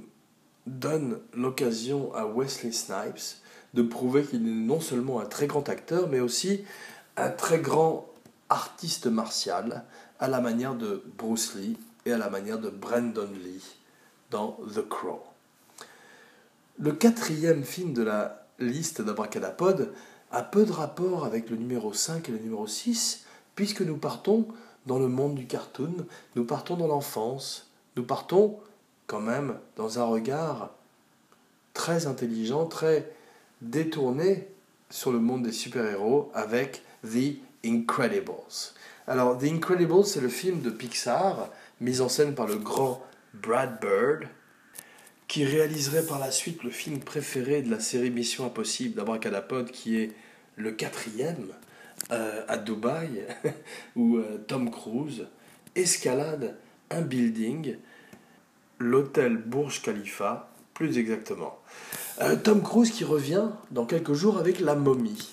donne 0.66 1.18
l'occasion 1.32 2.14
à 2.14 2.26
Wesley 2.26 2.72
Snipes 2.72 3.38
de 3.72 3.80
prouver 3.80 4.22
qu'il 4.22 4.46
est 4.46 4.50
non 4.50 4.80
seulement 4.80 5.18
un 5.20 5.24
très 5.24 5.46
grand 5.46 5.66
acteur, 5.70 6.10
mais 6.10 6.20
aussi 6.20 6.62
un 7.16 7.30
très 7.30 7.58
grand 7.58 8.06
artiste 8.50 9.06
martial, 9.06 9.86
à 10.20 10.28
la 10.28 10.42
manière 10.42 10.74
de 10.74 11.02
Bruce 11.16 11.54
Lee 11.54 11.78
et 12.04 12.12
à 12.12 12.18
la 12.18 12.28
manière 12.28 12.58
de 12.58 12.68
Brandon 12.68 13.30
Lee 13.42 13.64
dans 14.30 14.58
The 14.74 14.86
Crow. 14.86 15.22
Le 16.78 16.92
quatrième 16.92 17.64
film 17.64 17.94
de 17.94 18.02
la 18.02 18.46
liste 18.58 19.00
d'Abracadapod 19.00 19.90
a 20.32 20.42
peu 20.42 20.64
de 20.64 20.72
rapport 20.72 21.24
avec 21.24 21.50
le 21.50 21.56
numéro 21.56 21.92
5 21.92 22.28
et 22.28 22.32
le 22.32 22.38
numéro 22.38 22.66
6, 22.66 23.24
puisque 23.54 23.82
nous 23.82 23.98
partons 23.98 24.46
dans 24.86 24.98
le 24.98 25.08
monde 25.08 25.34
du 25.34 25.46
cartoon, 25.46 26.06
nous 26.34 26.44
partons 26.44 26.76
dans 26.76 26.88
l'enfance, 26.88 27.70
nous 27.96 28.02
partons 28.02 28.58
quand 29.06 29.20
même 29.20 29.58
dans 29.76 29.98
un 29.98 30.04
regard 30.04 30.70
très 31.74 32.06
intelligent, 32.06 32.66
très 32.66 33.10
détourné 33.60 34.48
sur 34.90 35.12
le 35.12 35.18
monde 35.18 35.42
des 35.42 35.52
super-héros 35.52 36.30
avec 36.34 36.82
The 37.04 37.36
Incredibles. 37.64 38.32
Alors, 39.06 39.38
The 39.38 39.44
Incredibles, 39.44 40.04
c'est 40.04 40.20
le 40.20 40.28
film 40.28 40.62
de 40.62 40.70
Pixar, 40.70 41.48
mis 41.80 42.00
en 42.00 42.08
scène 42.08 42.34
par 42.34 42.46
le 42.46 42.56
grand 42.56 43.04
Brad 43.34 43.80
Bird, 43.80 44.28
qui 45.28 45.44
réaliserait 45.44 46.04
par 46.06 46.18
la 46.18 46.30
suite 46.30 46.62
le 46.62 46.70
film 46.70 47.00
préféré 47.00 47.62
de 47.62 47.70
la 47.70 47.80
série 47.80 48.10
Mission 48.10 48.44
Impossible 48.44 48.94
d'Abracadapod, 48.94 49.70
qui 49.70 49.96
est 49.96 50.12
le 50.56 50.72
quatrième, 50.72 51.48
euh, 52.10 52.42
à 52.48 52.58
Dubaï 52.58 53.24
où 53.96 54.16
euh, 54.16 54.38
Tom 54.46 54.70
Cruise 54.70 55.26
escalade 55.76 56.56
un 56.90 57.00
building, 57.00 57.76
l'hôtel 58.78 59.36
Burj 59.36 59.80
Khalifa, 59.82 60.50
plus 60.74 60.98
exactement. 60.98 61.58
Euh, 62.20 62.36
Tom 62.36 62.62
Cruise 62.62 62.90
qui 62.90 63.04
revient 63.04 63.46
dans 63.70 63.86
quelques 63.86 64.12
jours 64.12 64.38
avec 64.38 64.60
La 64.60 64.74
momie. 64.74 65.30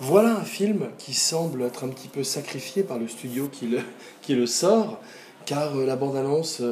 Voilà 0.00 0.38
un 0.38 0.44
film 0.44 0.88
qui 0.96 1.12
semble 1.12 1.62
être 1.62 1.84
un 1.84 1.88
petit 1.88 2.08
peu 2.08 2.24
sacrifié 2.24 2.82
par 2.82 2.98
le 2.98 3.06
studio 3.06 3.48
qui 3.48 3.66
le, 3.66 3.80
qui 4.22 4.34
le 4.34 4.46
sort, 4.46 5.00
car 5.44 5.76
la 5.76 5.96
bande-annonce 5.96 6.62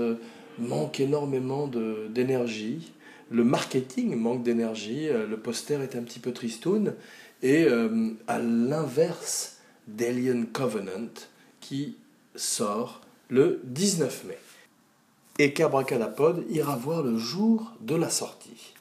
manque 0.58 1.00
énormément 1.00 1.68
d'énergie, 2.08 2.92
le 3.30 3.44
marketing 3.44 4.16
manque 4.16 4.42
d'énergie, 4.42 5.08
le 5.08 5.36
poster 5.36 5.80
est 5.82 5.96
un 5.96 6.02
petit 6.02 6.18
peu 6.20 6.32
tristoun, 6.32 6.94
et 7.42 7.64
euh, 7.64 8.10
à 8.26 8.38
l'inverse 8.38 9.58
d'Alien 9.86 10.46
Covenant 10.46 11.12
qui 11.60 11.96
sort 12.34 13.00
le 13.28 13.60
19 13.64 14.24
mai. 14.24 14.38
Et 15.38 15.52
qu'Abracadapod 15.52 16.46
ira 16.48 16.76
voir 16.76 17.02
le 17.02 17.18
jour 17.18 17.72
de 17.80 17.94
la 17.94 18.08
sortie. 18.08 18.74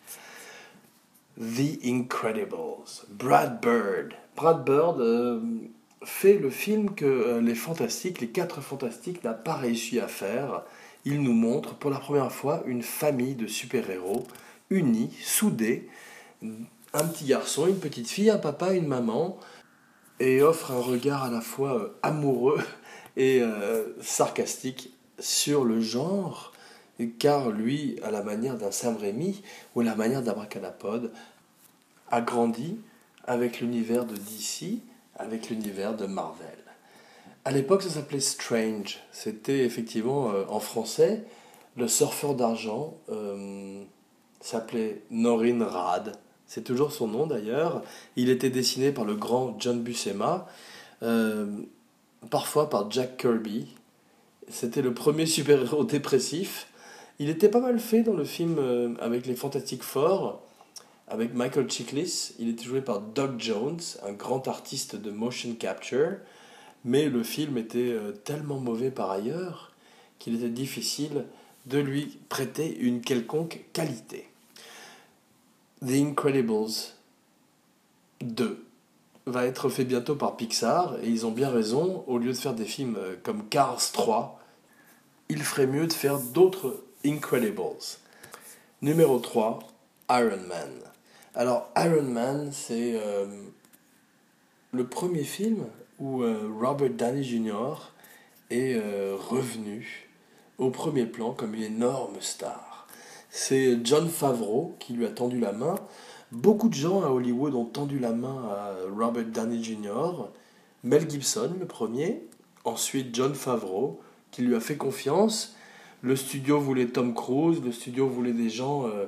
The 1.38 1.84
Incredibles, 1.84 3.04
Brad 3.10 3.62
Bird. 3.62 4.14
Brad 4.38 4.64
Bird 4.64 5.02
euh, 5.02 5.42
fait 6.06 6.38
le 6.38 6.50
film 6.50 6.96
que 6.96 7.06
euh, 7.06 7.42
les 7.42 7.56
Fantastiques, 7.56 8.22
les 8.22 8.30
quatre 8.30 8.62
Fantastiques, 8.62 9.24
n'a 9.24 9.34
pas 9.34 9.56
réussi 9.56 10.00
à 10.00 10.08
faire. 10.08 10.64
Il 11.04 11.22
nous 11.22 11.34
montre 11.34 11.76
pour 11.76 11.92
la 11.92 12.00
première 12.00 12.32
fois 12.32 12.64
une 12.66 12.84
famille 12.84 13.36
de 13.36 13.48
super-héros 13.48 14.26
unis, 14.70 15.14
soudés, 15.22 15.90
un 16.96 17.06
petit 17.06 17.26
garçon, 17.26 17.68
une 17.68 17.80
petite 17.80 18.10
fille, 18.10 18.30
un 18.30 18.38
papa, 18.38 18.74
une 18.74 18.88
maman, 18.88 19.38
et 20.20 20.42
offre 20.42 20.72
un 20.72 20.80
regard 20.80 21.24
à 21.26 21.30
la 21.30 21.42
fois 21.42 21.76
euh, 21.76 21.98
amoureux 22.02 22.62
et 23.18 23.42
euh, 23.42 23.86
sarcastique 24.02 24.94
sur 25.20 25.66
le 25.66 25.80
genre, 25.82 26.54
car 27.20 27.50
lui, 27.50 28.00
à 28.04 28.12
la 28.12 28.24
manière 28.24 28.58
d'un 28.58 28.72
Sam 28.72 28.96
Raimi 28.96 29.44
ou 29.76 29.82
à 29.82 29.84
la 29.84 29.96
manière 29.96 30.22
d'Abracadapod, 30.22 31.12
a 32.12 32.22
grandi 32.22 32.80
avec 33.26 33.60
l'univers 33.60 34.06
de 34.06 34.16
DC, 34.16 34.80
avec 35.18 35.50
l'univers 35.50 35.96
de 35.96 36.06
Marvel. 36.06 36.48
À 37.44 37.52
l'époque, 37.52 37.84
ça 37.84 37.90
s'appelait 37.90 38.20
Strange. 38.20 39.00
C'était 39.12 39.66
effectivement 39.66 40.32
euh, 40.32 40.46
en 40.48 40.60
français 40.60 41.24
le 41.78 41.90
surfeur 41.90 42.36
d'argent 42.36 42.96
s'appelait 44.40 45.02
Norin 45.12 45.66
Rad. 45.66 46.18
C'est 46.56 46.64
toujours 46.64 46.94
son 46.94 47.10
nom 47.10 47.28
d'ailleurs. 47.28 47.84
Il 48.16 48.30
était 48.30 48.50
dessiné 48.50 48.94
par 48.94 49.04
le 49.04 49.14
grand 49.14 49.58
John 49.60 49.82
Buscema, 49.82 50.48
euh, 51.04 51.48
parfois 52.30 52.70
par 52.70 52.90
Jack 52.90 53.18
Kirby. 53.18 53.68
C'était 54.48 54.82
le 54.82 54.94
premier 54.94 55.26
super-héros 55.26 55.84
dépressif. 55.84 56.68
Il 57.20 57.30
était 57.30 57.50
pas 57.50 57.60
mal 57.60 57.78
fait 57.78 58.04
dans 58.04 58.14
le 58.14 58.24
film 58.24 58.56
euh, 58.58 58.94
avec 59.02 59.26
les 59.26 59.36
Fantastic 59.36 59.84
Four, 59.84 60.42
avec 61.10 61.34
Michael 61.34 61.70
Chiklis. 61.70 62.36
Il 62.40 62.48
était 62.48 62.64
joué 62.64 62.80
par 62.80 63.02
Doug 63.02 63.34
Jones, 63.38 63.82
un 64.08 64.14
grand 64.14 64.48
artiste 64.48 64.96
de 64.96 65.12
motion 65.12 65.56
capture. 65.56 66.20
Mais 66.86 67.10
le 67.10 67.24
film 67.24 67.58
était 67.58 67.92
euh, 67.92 68.14
tellement 68.14 68.62
mauvais 68.62 68.92
par 68.92 69.12
ailleurs 69.12 69.74
qu'il 70.20 70.36
était 70.36 70.48
difficile 70.48 71.26
de 71.66 71.80
lui 71.80 72.18
prêter 72.30 72.78
une 72.80 73.02
quelconque 73.02 73.66
qualité. 73.74 74.30
The 75.86 75.92
Incredibles 75.92 76.96
2 78.22 78.66
va 79.28 79.46
être 79.46 79.70
fait 79.70 79.84
bientôt 79.84 80.16
par 80.16 80.36
Pixar 80.36 80.96
et 81.04 81.10
ils 81.10 81.28
ont 81.28 81.32
bien 81.32 81.50
raison, 81.52 82.04
au 82.08 82.18
lieu 82.18 82.32
de 82.32 82.38
faire 82.38 82.56
des 82.56 82.66
films 82.66 82.96
euh, 82.98 83.16
comme 83.22 83.48
Cars 83.50 83.92
3, 83.92 84.40
il 85.30 85.44
ferait 85.44 85.68
mieux 85.68 85.86
de 85.86 85.94
faire 85.94 86.18
d'autres 86.18 86.84
Incredibles. 87.06 87.78
Numéro 88.82 89.20
3, 89.20 89.60
Iron 90.10 90.48
Man. 90.48 90.72
Alors 91.36 91.70
Iron 91.78 92.02
Man, 92.02 92.50
c'est 92.52 93.00
euh, 93.00 93.28
le 94.72 94.88
premier 94.88 95.24
film 95.24 95.66
où 96.00 96.24
euh, 96.24 96.50
Robert 96.60 96.90
Downey 96.90 97.22
Jr. 97.22 97.92
est 98.50 98.80
revenu 99.30 100.10
au 100.58 100.72
premier 100.72 101.06
plan 101.06 101.32
comme 101.32 101.54
une 101.54 101.64
énorme 101.64 102.22
star. 102.22 102.65
C'est 103.38 103.80
John 103.84 104.08
Favreau 104.08 104.78
qui 104.80 104.94
lui 104.94 105.06
a 105.06 105.10
tendu 105.10 105.42
la 105.42 105.52
main. 105.52 105.76
Beaucoup 106.32 106.70
de 106.70 106.74
gens 106.74 107.04
à 107.04 107.10
Hollywood 107.10 107.54
ont 107.54 107.66
tendu 107.66 108.00
la 108.00 108.14
main 108.14 108.42
à 108.50 108.72
Robert 108.98 109.26
Downey 109.26 109.62
Jr. 109.62 110.30
Mel 110.86 111.10
Gibson, 111.10 111.52
le 111.60 111.66
premier. 111.66 112.24
Ensuite, 112.64 113.14
John 113.14 113.36
Favreau, 113.36 114.00
qui 114.32 114.42
lui 114.42 114.56
a 114.56 114.62
fait 114.62 114.78
confiance. 114.78 115.58
Le 116.02 116.16
studio 116.16 116.62
voulait 116.62 116.86
Tom 116.86 117.14
Cruise, 117.14 117.62
le 117.62 117.74
studio 117.74 118.08
voulait 118.08 118.32
des 118.32 118.50
gens 118.50 118.88
euh, 118.88 119.08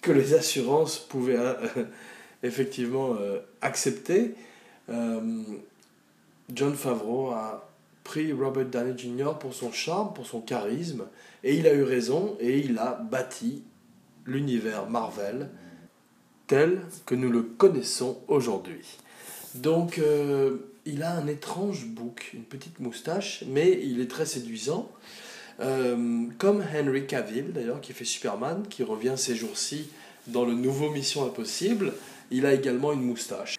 que 0.00 0.10
les 0.10 0.34
assurances 0.34 0.98
pouvaient 0.98 1.38
effectivement 2.42 3.14
accepter. 3.60 4.34
John 4.88 6.74
Favreau 6.74 7.30
a 7.30 7.71
pris 8.04 8.32
Robert 8.32 8.66
Downey 8.66 8.96
Jr. 8.96 9.38
pour 9.38 9.54
son 9.54 9.72
charme, 9.72 10.12
pour 10.12 10.26
son 10.26 10.40
charisme, 10.40 11.04
et 11.44 11.56
il 11.56 11.66
a 11.66 11.74
eu 11.74 11.82
raison, 11.82 12.36
et 12.40 12.58
il 12.58 12.78
a 12.78 12.94
bâti 12.94 13.62
l'univers 14.26 14.88
Marvel 14.88 15.50
tel 16.46 16.82
que 17.06 17.14
nous 17.14 17.30
le 17.30 17.42
connaissons 17.42 18.18
aujourd'hui. 18.28 18.98
Donc, 19.54 19.98
euh, 19.98 20.58
il 20.84 21.02
a 21.02 21.14
un 21.14 21.26
étrange 21.26 21.86
bouc, 21.86 22.30
une 22.34 22.44
petite 22.44 22.80
moustache, 22.80 23.44
mais 23.46 23.80
il 23.82 24.00
est 24.00 24.10
très 24.10 24.26
séduisant. 24.26 24.90
Euh, 25.60 26.26
comme 26.38 26.64
Henry 26.74 27.06
Cavill, 27.06 27.52
d'ailleurs, 27.52 27.80
qui 27.80 27.92
fait 27.92 28.04
Superman, 28.04 28.64
qui 28.68 28.82
revient 28.82 29.14
ces 29.16 29.36
jours-ci 29.36 29.88
dans 30.26 30.44
le 30.44 30.54
nouveau 30.54 30.90
Mission 30.90 31.24
Impossible, 31.24 31.92
il 32.30 32.46
a 32.46 32.54
également 32.54 32.92
une 32.92 33.02
moustache. 33.02 33.56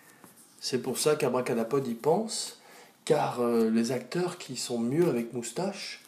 C'est 0.59 0.81
pour 0.81 0.97
ça 0.97 1.15
qu'Abracadapod 1.15 1.87
y 1.87 1.93
pense, 1.93 2.61
car 3.05 3.41
euh, 3.41 3.69
les 3.69 3.91
acteurs 3.91 4.37
qui 4.37 4.55
sont 4.55 4.79
mieux 4.79 5.07
avec 5.09 5.33
moustache 5.33 6.01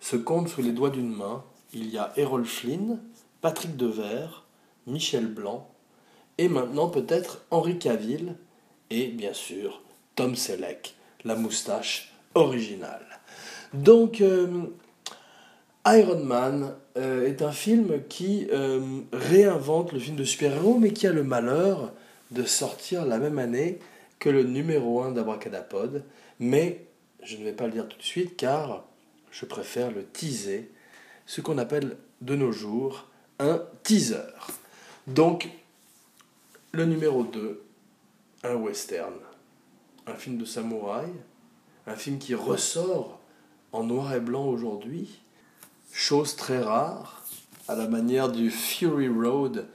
se 0.00 0.16
comptent 0.16 0.48
sous 0.48 0.62
les 0.62 0.72
doigts 0.72 0.90
d'une 0.90 1.14
main. 1.14 1.44
Il 1.72 1.88
y 1.90 1.98
a 1.98 2.12
Errol 2.16 2.44
Flynn, 2.44 3.00
Patrick 3.40 3.76
Devers, 3.76 4.44
Michel 4.86 5.26
Blanc, 5.26 5.68
et 6.38 6.48
maintenant 6.48 6.88
peut-être 6.88 7.42
Henri 7.50 7.78
Cavill, 7.78 8.36
et 8.90 9.08
bien 9.08 9.32
sûr 9.32 9.82
Tom 10.16 10.34
Selleck, 10.34 10.94
la 11.24 11.34
moustache 11.34 12.12
originale. 12.34 13.06
Donc, 13.72 14.20
euh, 14.20 14.64
Iron 15.86 16.22
Man 16.24 16.74
euh, 16.98 17.26
est 17.26 17.42
un 17.42 17.52
film 17.52 18.02
qui 18.08 18.48
réinvente 19.12 19.92
le 19.92 19.98
film 19.98 20.16
de 20.16 20.24
super-héros, 20.24 20.78
mais 20.78 20.92
qui 20.92 21.06
a 21.06 21.12
le 21.12 21.24
malheur 21.24 21.92
de 22.30 22.44
sortir 22.44 23.06
la 23.06 23.18
même 23.18 23.38
année 23.38 23.78
que 24.18 24.28
le 24.28 24.44
numéro 24.44 25.02
1 25.02 25.12
d'Abracadapod, 25.12 26.04
mais 26.38 26.86
je 27.22 27.36
ne 27.36 27.44
vais 27.44 27.52
pas 27.52 27.66
le 27.66 27.72
dire 27.72 27.88
tout 27.88 27.98
de 27.98 28.02
suite 28.02 28.36
car 28.36 28.84
je 29.30 29.44
préfère 29.46 29.90
le 29.90 30.04
teaser, 30.04 30.70
ce 31.26 31.40
qu'on 31.40 31.58
appelle 31.58 31.96
de 32.20 32.36
nos 32.36 32.52
jours 32.52 33.08
un 33.38 33.62
teaser. 33.82 34.32
Donc, 35.06 35.48
le 36.72 36.84
numéro 36.84 37.24
2, 37.24 37.62
un 38.44 38.54
western, 38.54 39.14
un 40.06 40.14
film 40.14 40.38
de 40.38 40.44
samouraï, 40.44 41.10
un 41.86 41.96
film 41.96 42.18
qui 42.18 42.34
ressort 42.34 43.20
en 43.72 43.84
noir 43.84 44.14
et 44.14 44.20
blanc 44.20 44.46
aujourd'hui, 44.46 45.20
chose 45.92 46.36
très 46.36 46.60
rare, 46.60 47.24
à 47.68 47.74
la 47.74 47.88
manière 47.88 48.30
du 48.30 48.50
Fury 48.50 49.08
Road 49.08 49.66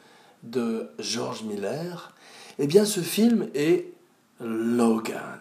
de 0.44 0.90
George 1.00 1.44
Miller, 1.44 2.14
eh 2.60 2.68
bien 2.68 2.86
ce 2.86 3.00
film 3.00 3.50
est 3.54 3.94
Logan. 4.40 5.40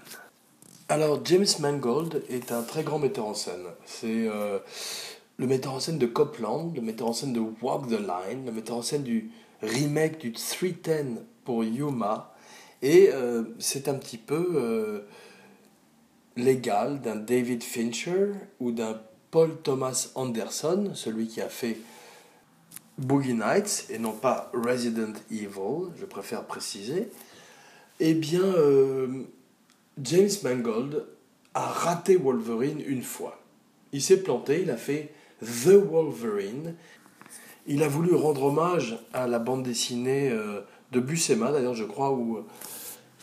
Alors, 0.89 1.21
James 1.25 1.47
Mangold 1.59 2.23
est 2.29 2.53
un 2.53 2.63
très 2.63 2.85
grand 2.85 3.01
metteur 3.01 3.27
en 3.27 3.35
scène. 3.35 3.65
C'est 3.87 4.29
euh, 4.29 4.61
le 5.37 5.49
metteur 5.49 5.73
en 5.73 5.81
scène 5.81 5.99
de 5.99 6.07
Copland, 6.07 6.73
le 6.77 6.81
metteur 6.81 7.09
en 7.09 7.13
scène 7.13 7.33
de 7.33 7.43
Walk 7.61 7.89
the 7.89 7.99
Line, 7.99 8.47
le 8.47 8.53
metteur 8.53 8.77
en 8.77 8.83
scène 8.83 9.03
du 9.03 9.33
remake 9.63 10.19
du 10.19 10.31
310 10.31 11.23
pour 11.45 11.65
Yuma. 11.65 12.33
Et 12.83 13.11
euh, 13.13 13.43
c'est 13.59 13.89
un 13.89 13.95
petit 13.95 14.17
peu 14.17 14.53
euh, 14.55 15.01
l'égal 16.37 17.01
d'un 17.01 17.17
David 17.17 17.65
Fincher 17.65 18.35
ou 18.61 18.71
d'un 18.71 19.01
Paul 19.33 19.57
Thomas 19.65 20.11
Anderson, 20.15 20.93
celui 20.95 21.27
qui 21.27 21.41
a 21.41 21.49
fait 21.49 21.79
Boogie 22.97 23.35
Nights 23.35 23.87
et 23.91 23.99
non 23.99 24.13
pas 24.13 24.53
Resident 24.55 25.15
Evil, 25.33 25.91
je 25.99 26.05
préfère 26.05 26.45
préciser. 26.45 27.11
Eh 27.99 28.15
bien, 28.15 28.45
James 30.03 30.31
Mangold 30.43 31.07
a 31.55 31.67
raté 31.67 32.17
Wolverine 32.17 32.83
une 32.87 33.03
fois. 33.03 33.41
Il 33.93 34.03
s'est 34.03 34.23
planté, 34.23 34.61
il 34.63 34.71
a 34.71 34.77
fait 34.77 35.13
The 35.41 35.71
Wolverine. 35.71 36.75
Il 37.67 37.83
a 37.83 37.89
voulu 37.89 38.15
rendre 38.15 38.45
hommage 38.45 38.99
à 39.15 39.27
la 39.27 39.39
bande 39.39 39.63
dessinée 39.63 40.31
euh, 40.31 40.61
de 40.93 41.01
Buscema, 41.01 41.51
d'ailleurs, 41.51 41.75
je 41.75 41.85
crois, 41.85 42.13
où 42.13 42.37
euh, 42.37 42.45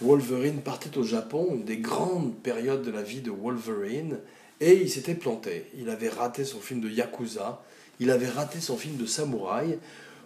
Wolverine 0.01 0.61
partait 0.61 0.97
au 0.97 1.03
Japon, 1.03 1.47
une 1.51 1.63
des 1.63 1.77
grandes 1.77 2.33
périodes 2.35 2.81
de 2.81 2.91
la 2.91 3.03
vie 3.03 3.21
de 3.21 3.29
Wolverine, 3.29 4.17
et 4.59 4.73
il 4.73 4.89
s'était 4.89 5.15
planté. 5.15 5.67
Il 5.77 5.89
avait 5.89 6.09
raté 6.09 6.43
son 6.43 6.59
film 6.59 6.81
de 6.81 6.89
Yakuza, 6.89 7.61
il 7.99 8.09
avait 8.09 8.27
raté 8.27 8.59
son 8.59 8.77
film 8.77 8.97
de 8.97 9.05
samouraï. 9.05 9.77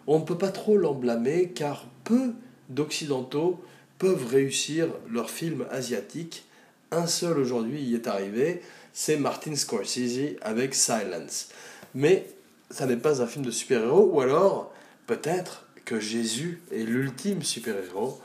On 0.07 0.19
ne 0.19 0.23
peut 0.23 0.37
pas 0.37 0.51
trop 0.51 0.77
l'en 0.77 0.93
blâmer, 0.93 1.49
car 1.49 1.85
peu 2.05 2.31
d'Occidentaux 2.69 3.59
peuvent 3.97 4.27
réussir 4.27 4.87
leur 5.09 5.29
film 5.29 5.65
asiatique. 5.71 6.45
Un 6.91 7.07
seul 7.07 7.37
aujourd'hui 7.37 7.81
y 7.81 7.95
est 7.95 8.07
arrivé, 8.07 8.61
c'est 8.93 9.17
Martin 9.17 9.55
Scorsese 9.55 10.37
avec 10.41 10.73
Silence. 10.73 11.49
Mais 11.93 12.27
ça 12.69 12.85
n'est 12.85 12.97
pas 12.97 13.21
un 13.21 13.27
film 13.27 13.45
de 13.45 13.51
super-héros, 13.51 14.09
ou 14.13 14.21
alors 14.21 14.73
peut-être 15.05 15.65
que 15.85 15.99
Jésus 15.99 16.61
est 16.71 16.83
l'ultime 16.83 17.43
super-héros 17.43 18.19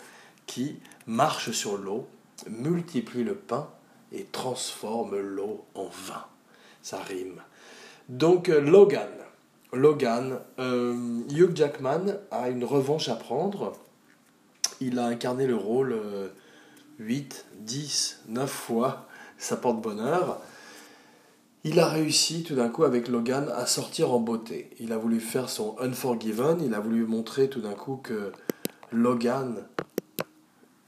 qui 0.46 0.76
marche 1.06 1.52
sur 1.52 1.78
l'eau, 1.78 2.06
multiplie 2.48 3.24
le 3.24 3.34
pain 3.34 3.68
et 4.12 4.26
transforme 4.30 5.18
l'eau 5.18 5.64
en 5.74 5.84
vin. 5.84 6.24
Ça 6.82 6.98
rime. 7.02 7.40
Donc 8.08 8.48
euh, 8.48 8.60
Logan. 8.60 9.08
Logan, 9.72 10.38
euh, 10.58 11.22
Hugh 11.30 11.56
Jackman 11.56 12.18
a 12.30 12.50
une 12.50 12.64
revanche 12.64 13.08
à 13.08 13.14
prendre 13.14 13.72
il 14.86 14.98
a 14.98 15.06
incarné 15.06 15.46
le 15.46 15.56
rôle 15.56 15.94
8, 16.98 17.46
10, 17.60 18.22
9 18.28 18.50
fois, 18.50 19.08
ça 19.38 19.56
porte 19.56 19.80
bonheur. 19.80 20.40
Il 21.64 21.78
a 21.78 21.88
réussi 21.88 22.42
tout 22.42 22.56
d'un 22.56 22.68
coup 22.68 22.84
avec 22.84 23.06
Logan 23.08 23.48
à 23.54 23.66
sortir 23.66 24.12
en 24.12 24.18
beauté. 24.18 24.70
Il 24.80 24.92
a 24.92 24.98
voulu 24.98 25.20
faire 25.20 25.48
son 25.48 25.76
Unforgiven, 25.80 26.58
il 26.64 26.74
a 26.74 26.80
voulu 26.80 27.04
montrer 27.06 27.48
tout 27.48 27.60
d'un 27.60 27.74
coup 27.74 28.00
que 28.02 28.32
Logan 28.90 29.64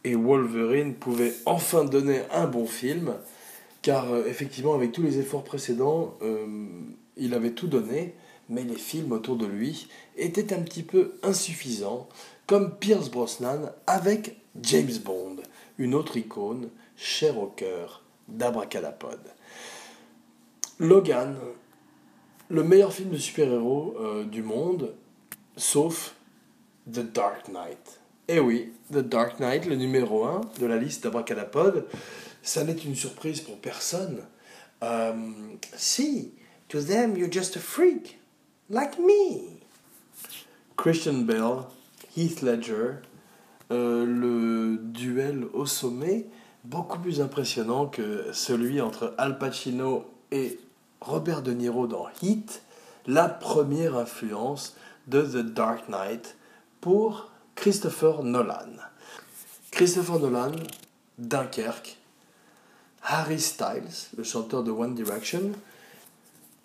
et 0.03 0.15
Wolverine 0.17 0.95
pouvaient 0.95 1.35
enfin 1.47 1.85
donner 1.85 2.23
un 2.33 2.47
bon 2.47 2.67
film, 2.67 3.15
car 3.83 4.13
euh, 4.13 4.25
effectivement 4.27 4.75
avec 4.75 4.93
tous 4.93 5.03
les 5.03 5.19
efforts 5.19 5.45
précédents, 5.45 6.15
euh, 6.23 6.67
il 7.17 7.35
avait 7.35 7.53
tout 7.53 7.69
donné, 7.69 8.15
mais 8.49 8.65
les 8.65 8.77
films 8.77 9.13
autour 9.13 9.37
de 9.37 9.47
lui 9.47 9.89
étaient 10.17 10.53
un 10.53 10.61
petit 10.61 10.83
peu 10.83 11.13
insuffisants 11.23 12.09
comme 12.47 12.77
Pierce 12.77 13.11
Brosnan 13.11 13.73
avec 13.87 14.41
James 14.61 14.99
Bond, 15.05 15.37
une 15.79 15.95
autre 15.95 16.17
icône 16.17 16.71
chère 16.97 17.39
au 17.39 17.47
cœur 17.47 18.03
d'Abracadapod. 18.29 19.21
Logan, 20.79 21.37
le 22.49 22.63
meilleur 22.63 22.93
film 22.93 23.11
de 23.11 23.17
super-héros 23.17 23.97
euh, 24.01 24.25
du 24.25 24.43
monde, 24.43 24.95
sauf 25.57 26.15
The 26.91 27.01
Dark 27.01 27.49
Knight. 27.49 28.01
Eh 28.29 28.41
oui, 28.41 28.73
The 28.93 28.99
Dark 28.99 29.39
Knight, 29.39 29.67
le 29.67 29.77
numéro 29.77 30.25
1 30.25 30.41
de 30.61 30.67
la 30.67 30.77
liste 30.77 31.05
d'Abracadapod, 31.05 31.87
ça 32.43 32.65
n'est 32.65 32.73
une 32.73 32.95
surprise 32.95 33.41
pour 33.41 33.59
personne. 33.59 34.21
Euh, 34.83 35.13
si, 35.77 36.33
to 36.69 36.81
them 36.81 37.17
you're 37.17 37.33
just 37.33 37.57
a 37.57 37.61
freak, 37.61 38.19
like 38.69 38.99
me. 38.99 39.61
Christian 40.77 41.23
Bale 41.23 41.67
Heath 42.17 42.43
Ledger, 42.43 42.95
euh, 43.71 44.05
le 44.05 44.79
duel 44.79 45.47
au 45.53 45.67
sommet, 45.67 46.27
beaucoup 46.65 46.99
plus 46.99 47.21
impressionnant 47.21 47.87
que 47.87 48.27
celui 48.33 48.81
entre 48.81 49.15
Al 49.19 49.39
Pacino 49.39 50.05
et 50.31 50.59
Robert 51.01 51.43
De 51.43 51.53
Niro 51.53 51.87
dans 51.87 52.07
Heat, 52.23 52.63
la 53.07 53.29
première 53.29 53.97
influence 53.97 54.77
de 55.07 55.23
The 55.23 55.45
Dark 55.45 55.89
Knight 55.89 56.37
pour 56.81 57.31
Christopher 57.55 58.23
Nolan. 58.23 58.77
Christopher 59.71 60.21
Nolan, 60.21 60.53
Dunkerque, 61.19 61.99
Harry 63.03 63.41
Styles, 63.41 64.09
le 64.17 64.25
chanteur 64.25 64.63
de 64.63 64.71
One 64.71 64.95
Direction, 64.95 65.53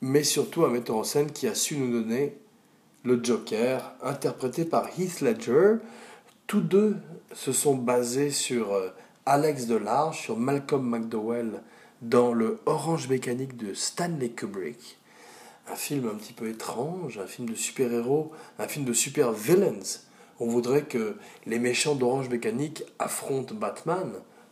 mais 0.02 0.24
surtout 0.24 0.64
un 0.64 0.70
metteur 0.70 0.96
en 0.96 1.04
scène 1.04 1.32
qui 1.32 1.48
a 1.48 1.56
su 1.56 1.78
nous 1.78 1.92
donner 2.02 2.38
le 3.04 3.24
Joker, 3.24 3.94
interprété 4.02 4.66
par 4.66 4.88
Heath 5.00 5.22
Ledger. 5.22 5.76
Tous 6.48 6.62
deux 6.62 6.98
se 7.34 7.52
sont 7.52 7.76
basés 7.76 8.32
sur 8.32 8.74
euh, 8.74 8.90
Alex 9.26 9.68
Delarge, 9.68 10.20
sur 10.20 10.38
Malcolm 10.38 10.90
McDowell 10.90 11.62
dans 12.02 12.34
le 12.34 12.60
Orange 12.66 13.08
Mécanique 13.08 13.56
de 13.58 13.74
Stanley 13.74 14.30
Kubrick. 14.30 14.98
Un 15.72 15.76
film 15.76 16.10
un 16.10 16.16
petit 16.16 16.34
peu 16.34 16.50
étrange, 16.50 17.20
un 17.20 17.28
film 17.28 17.50
de 17.50 17.56
super-héros, 17.56 18.32
un 18.58 18.68
film 18.68 18.86
de 18.86 18.94
super-villains. 18.94 20.00
On 20.40 20.48
voudrait 20.48 20.84
que 20.84 21.16
les 21.46 21.60
méchants 21.60 21.96
d'Orange 21.96 22.30
Mécanique 22.30 22.84
affrontent 22.98 23.54
Batman 23.54 24.12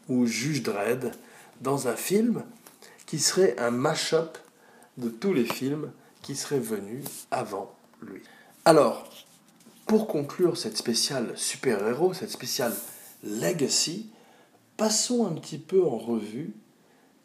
ou 0.10 0.25
Juge 0.25 0.63
Dredd 0.63 1.12
dans 1.62 1.88
un 1.88 1.95
film 1.95 2.43
qui 3.05 3.19
serait 3.19 3.57
un 3.57 3.71
mash-up 3.71 4.38
de 4.97 5.10
tous 5.10 5.33
les 5.33 5.45
films 5.45 5.91
qui 6.21 6.36
seraient 6.36 6.60
venus 6.60 7.27
avant 7.31 7.73
lui. 8.01 8.21
Alors, 8.67 9.08
pour 9.86 10.08
conclure 10.08 10.58
cette 10.58 10.75
spéciale 10.75 11.32
super-héros, 11.38 12.13
cette 12.13 12.32
spéciale 12.32 12.73
legacy, 13.23 14.10
passons 14.75 15.25
un 15.25 15.32
petit 15.36 15.58
peu 15.58 15.86
en 15.86 15.97
revue 15.97 16.53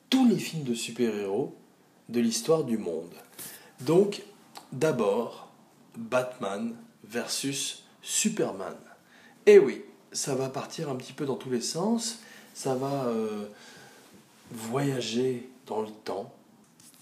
tous 0.08 0.24
les 0.28 0.38
films 0.38 0.62
de 0.62 0.74
super-héros 0.74 1.52
de 2.08 2.20
l'histoire 2.20 2.62
du 2.62 2.78
monde. 2.78 3.12
Donc, 3.80 4.22
d'abord, 4.70 5.50
Batman 5.96 6.76
versus 7.02 7.82
Superman. 8.02 8.76
Et 9.44 9.58
oui, 9.58 9.82
ça 10.12 10.36
va 10.36 10.48
partir 10.48 10.90
un 10.90 10.94
petit 10.94 11.12
peu 11.12 11.26
dans 11.26 11.34
tous 11.34 11.50
les 11.50 11.60
sens, 11.60 12.20
ça 12.54 12.76
va 12.76 13.06
euh, 13.06 13.46
voyager 14.52 15.50
dans 15.66 15.80
le 15.80 15.90
temps, 16.04 16.32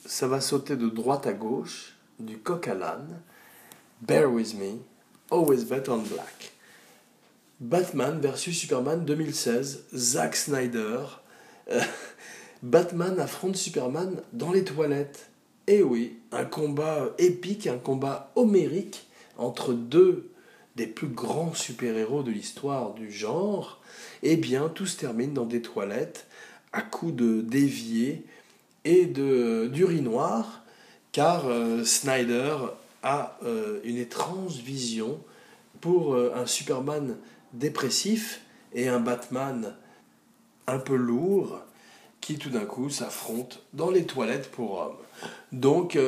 ça 0.06 0.26
va 0.26 0.40
sauter 0.40 0.76
de 0.76 0.88
droite 0.88 1.26
à 1.26 1.34
gauche, 1.34 1.98
du 2.18 2.38
coq 2.38 2.68
à 2.68 2.74
l'âne. 2.74 3.20
Bear 4.02 4.30
with 4.30 4.54
me, 4.54 4.80
always 5.30 5.64
bet 5.64 5.88
on 5.88 6.04
black. 6.04 6.52
Batman 7.60 8.18
versus 8.22 8.58
Superman 8.58 9.04
2016, 9.04 9.88
Zack 9.94 10.34
Snyder. 10.34 11.20
Euh, 11.70 11.82
Batman 12.62 13.20
affronte 13.20 13.56
Superman 13.56 14.22
dans 14.32 14.52
les 14.52 14.64
toilettes. 14.64 15.28
Et 15.66 15.76
eh 15.76 15.82
oui, 15.82 16.18
un 16.32 16.46
combat 16.46 17.10
épique, 17.18 17.66
un 17.66 17.76
combat 17.76 18.32
homérique 18.36 19.06
entre 19.36 19.74
deux 19.74 20.30
des 20.76 20.86
plus 20.86 21.08
grands 21.08 21.52
super-héros 21.52 22.22
de 22.22 22.30
l'histoire 22.30 22.94
du 22.94 23.12
genre. 23.12 23.82
Eh 24.22 24.36
bien, 24.36 24.70
tout 24.70 24.86
se 24.86 24.96
termine 24.96 25.34
dans 25.34 25.44
des 25.44 25.60
toilettes 25.60 26.26
à 26.72 26.80
coups 26.80 27.14
de 27.14 27.42
dévier 27.42 28.24
et 28.86 29.04
d'urinoir, 29.04 30.62
car 31.12 31.46
euh, 31.48 31.84
Snyder 31.84 32.56
a 33.02 33.38
euh, 33.44 33.80
une 33.84 33.96
étrange 33.96 34.56
vision 34.56 35.18
pour 35.80 36.14
euh, 36.14 36.32
un 36.36 36.46
Superman 36.46 37.16
dépressif 37.52 38.42
et 38.74 38.88
un 38.88 39.00
Batman 39.00 39.74
un 40.66 40.78
peu 40.78 40.94
lourd 40.94 41.60
qui 42.20 42.38
tout 42.38 42.50
d'un 42.50 42.66
coup 42.66 42.90
s'affrontent 42.90 43.56
dans 43.72 43.90
les 43.90 44.04
toilettes 44.04 44.50
pour 44.50 44.78
hommes. 44.78 44.96
Donc, 45.52 45.98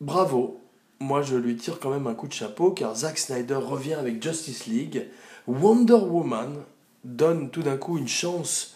bravo, 0.00 0.60
moi 0.98 1.22
je 1.22 1.36
lui 1.36 1.56
tire 1.56 1.78
quand 1.78 1.90
même 1.90 2.08
un 2.08 2.14
coup 2.14 2.26
de 2.26 2.32
chapeau 2.32 2.72
car 2.72 2.94
Zack 2.96 3.18
Snyder 3.18 3.54
revient 3.54 3.94
avec 3.94 4.22
Justice 4.22 4.66
League. 4.66 5.06
Wonder 5.46 5.94
Woman 5.94 6.56
donne 7.04 7.50
tout 7.50 7.62
d'un 7.62 7.76
coup 7.76 7.98
une 7.98 8.08
chance 8.08 8.74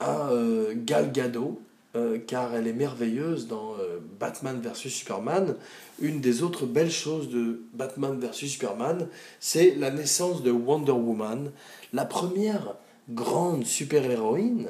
à 0.00 0.30
Gal 0.74 1.12
Gadot 1.12 1.60
euh, 1.98 2.18
car 2.18 2.54
elle 2.54 2.66
est 2.66 2.72
merveilleuse 2.72 3.48
dans 3.48 3.74
euh, 3.74 3.98
Batman 4.18 4.60
vs 4.60 4.88
Superman. 4.88 5.56
Une 6.00 6.20
des 6.20 6.42
autres 6.42 6.66
belles 6.66 6.90
choses 6.90 7.28
de 7.28 7.62
Batman 7.74 8.18
vs 8.18 8.32
Superman, 8.32 9.08
c'est 9.40 9.74
la 9.74 9.90
naissance 9.90 10.42
de 10.42 10.50
Wonder 10.50 10.92
Woman, 10.92 11.50
la 11.92 12.04
première 12.04 12.76
grande 13.10 13.64
super-héroïne 13.64 14.68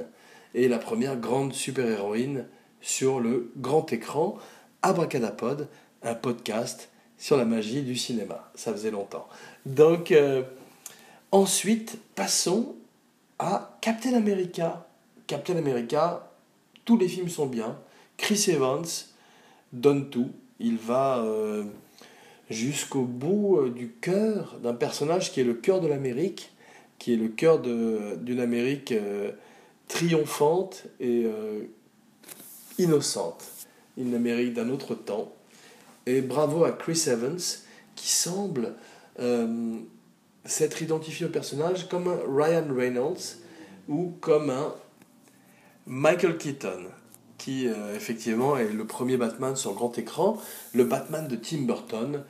et 0.54 0.68
la 0.68 0.78
première 0.78 1.16
grande 1.16 1.52
super-héroïne 1.52 2.46
sur 2.80 3.20
le 3.20 3.52
grand 3.56 3.92
écran. 3.92 4.38
Abracadapod, 4.82 5.68
un 6.02 6.14
podcast 6.14 6.88
sur 7.18 7.36
la 7.36 7.44
magie 7.44 7.82
du 7.82 7.96
cinéma. 7.96 8.50
Ça 8.54 8.72
faisait 8.72 8.90
longtemps. 8.90 9.28
Donc, 9.66 10.12
euh, 10.12 10.42
ensuite, 11.32 11.98
passons 12.14 12.76
à 13.38 13.76
Captain 13.80 14.14
America. 14.14 14.86
Captain 15.26 15.56
America, 15.56 16.27
tous 16.88 16.96
les 16.96 17.06
films 17.08 17.28
sont 17.28 17.44
bien. 17.44 17.78
Chris 18.16 18.46
Evans 18.48 18.86
donne 19.74 20.08
tout. 20.08 20.30
Il 20.58 20.78
va 20.78 21.18
euh, 21.18 21.64
jusqu'au 22.48 23.02
bout 23.02 23.58
euh, 23.58 23.68
du 23.68 23.90
cœur 24.00 24.58
d'un 24.62 24.72
personnage 24.72 25.30
qui 25.30 25.42
est 25.42 25.44
le 25.44 25.52
cœur 25.52 25.82
de 25.82 25.86
l'Amérique, 25.86 26.50
qui 26.98 27.12
est 27.12 27.18
le 27.18 27.28
cœur 27.28 27.60
d'une 27.60 28.40
Amérique 28.40 28.92
euh, 28.92 29.32
triomphante 29.86 30.84
et 30.98 31.26
innocente. 32.78 33.44
Une 33.98 34.14
Amérique 34.14 34.54
d'un 34.54 34.70
autre 34.70 34.94
temps. 34.94 35.30
Et 36.06 36.22
bravo 36.22 36.64
à 36.64 36.72
Chris 36.72 37.04
Evans 37.06 37.36
qui 37.96 38.08
semble 38.08 38.72
s'être 40.46 40.80
identifié 40.80 41.26
au 41.26 41.28
personnage 41.28 41.86
comme 41.86 42.08
un 42.08 42.18
Ryan 42.26 42.64
Reynolds 42.74 43.36
ou 43.88 44.14
comme 44.22 44.48
un 44.48 44.72
Michael 45.90 46.36
Keaton, 46.36 46.84
qui 47.38 47.66
euh, 47.66 47.96
effectivement 47.96 48.58
est 48.58 48.70
le 48.70 48.86
premier 48.86 49.16
Batman 49.16 49.56
sur 49.56 49.72
grand 49.72 49.96
écran, 49.96 50.38
le 50.74 50.84
Batman 50.84 51.26
de 51.26 51.34
Tim 51.34 51.62
Burton. 51.62 52.24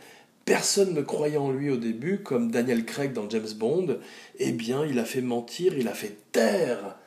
Personne 0.44 0.94
ne 0.94 1.02
croyait 1.02 1.38
en 1.38 1.50
lui 1.50 1.68
au 1.68 1.76
début, 1.76 2.22
comme 2.22 2.52
Daniel 2.52 2.84
Craig 2.84 3.12
dans 3.12 3.28
James 3.28 3.48
Bond. 3.56 3.98
Eh 4.38 4.52
bien, 4.52 4.86
il 4.86 5.00
a 5.00 5.04
fait 5.04 5.22
mentir, 5.22 5.76
il 5.76 5.88
a 5.88 5.92
fait 5.92 6.18
taire 6.30 6.98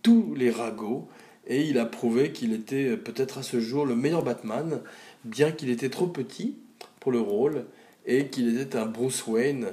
tous 0.00 0.34
les 0.34 0.50
ragots, 0.50 1.06
et 1.46 1.64
il 1.66 1.78
a 1.78 1.84
prouvé 1.84 2.32
qu'il 2.32 2.54
était 2.54 2.92
euh, 2.92 2.96
peut-être 2.96 3.36
à 3.36 3.42
ce 3.42 3.60
jour 3.60 3.84
le 3.84 3.94
meilleur 3.94 4.24
Batman, 4.24 4.80
bien 5.26 5.52
qu'il 5.52 5.68
était 5.68 5.90
trop 5.90 6.06
petit 6.06 6.56
pour 6.98 7.12
le 7.12 7.20
rôle, 7.20 7.66
et 8.06 8.28
qu'il 8.28 8.58
était 8.58 8.78
un 8.78 8.86
Bruce 8.86 9.26
Wayne 9.26 9.66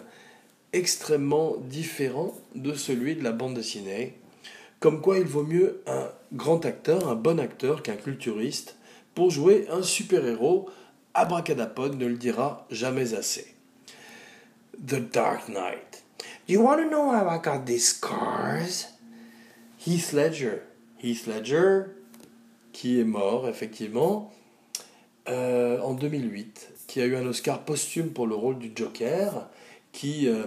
extrêmement 0.73 1.55
différent 1.69 2.35
de 2.53 2.73
celui 2.73 3.15
de 3.15 3.23
la 3.23 3.31
bande 3.31 3.53
dessinée. 3.53 4.17
Comme 4.79 5.01
quoi 5.01 5.17
il 5.17 5.25
vaut 5.25 5.43
mieux 5.43 5.81
un 5.87 6.09
grand 6.33 6.65
acteur, 6.65 7.09
un 7.09 7.15
bon 7.15 7.39
acteur 7.39 7.81
qu'un 7.81 7.95
culturiste 7.95 8.75
pour 9.15 9.31
jouer 9.31 9.67
un 9.71 9.81
super-héros. 9.81 10.69
Abracadapod 11.13 11.95
ne 11.95 12.05
le 12.05 12.15
dira 12.15 12.67
jamais 12.69 13.15
assez. 13.15 13.55
The 14.73 14.99
Dark 15.11 15.49
Knight. 15.49 16.03
You 16.47 16.61
want 16.61 16.77
to 16.77 16.87
know 16.87 17.09
how 17.09 17.27
I 17.27 17.39
got 17.39 17.65
these 17.65 17.87
scars? 17.87 18.87
Heath 19.79 20.13
Ledger. 20.13 20.61
Heath 21.01 21.25
Ledger, 21.25 21.85
qui 22.71 22.99
est 22.99 23.03
mort 23.03 23.47
effectivement 23.47 24.31
euh, 25.29 25.79
en 25.81 25.93
2008, 25.93 26.73
qui 26.87 27.01
a 27.01 27.05
eu 27.05 27.15
un 27.15 27.25
Oscar 27.25 27.65
posthume 27.65 28.11
pour 28.11 28.27
le 28.27 28.35
rôle 28.35 28.59
du 28.59 28.71
Joker, 28.75 29.49
qui 29.91 30.27
euh, 30.27 30.45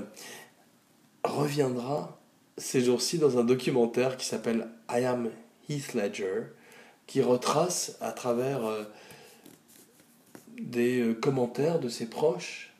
reviendra 1.24 2.19
ces 2.60 2.82
jours-ci 2.82 3.18
dans 3.18 3.38
un 3.38 3.44
documentaire 3.44 4.16
qui 4.16 4.26
s'appelle 4.26 4.68
I 4.90 5.04
Am 5.04 5.30
Heath 5.68 5.94
Ledger, 5.94 6.42
qui 7.06 7.22
retrace 7.22 7.96
à 8.00 8.12
travers 8.12 8.64
euh, 8.64 8.84
des 10.60 11.00
euh, 11.00 11.14
commentaires 11.14 11.80
de 11.80 11.88
ses 11.88 12.06
proches 12.06 12.72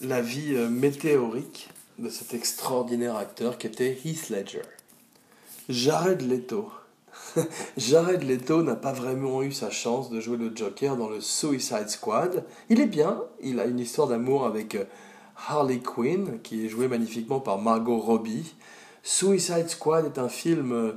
la 0.00 0.20
vie 0.20 0.54
euh, 0.54 0.68
météorique 0.68 1.68
de 1.98 2.08
cet 2.08 2.34
extraordinaire 2.34 3.16
acteur 3.16 3.58
qui 3.58 3.66
était 3.66 3.98
Heath 4.04 4.30
Ledger. 4.30 4.62
Jared 5.68 6.22
Leto. 6.22 6.70
Jared 7.76 8.22
Leto 8.22 8.62
n'a 8.62 8.76
pas 8.76 8.92
vraiment 8.92 9.42
eu 9.42 9.52
sa 9.52 9.70
chance 9.70 10.10
de 10.10 10.20
jouer 10.20 10.36
le 10.36 10.52
Joker 10.54 10.96
dans 10.96 11.08
le 11.08 11.20
Suicide 11.20 11.88
Squad. 11.88 12.44
Il 12.68 12.80
est 12.80 12.86
bien, 12.86 13.22
il 13.42 13.60
a 13.60 13.66
une 13.66 13.80
histoire 13.80 14.08
d'amour 14.08 14.44
avec 14.46 14.76
Harley 15.48 15.80
Quinn, 15.80 16.40
qui 16.42 16.64
est 16.64 16.68
jouée 16.68 16.88
magnifiquement 16.88 17.40
par 17.40 17.58
Margot 17.58 17.98
Robbie. 17.98 18.54
Suicide 19.06 19.68
Squad 19.68 20.04
est 20.04 20.18
un 20.18 20.28
film 20.28 20.72
euh, 20.72 20.92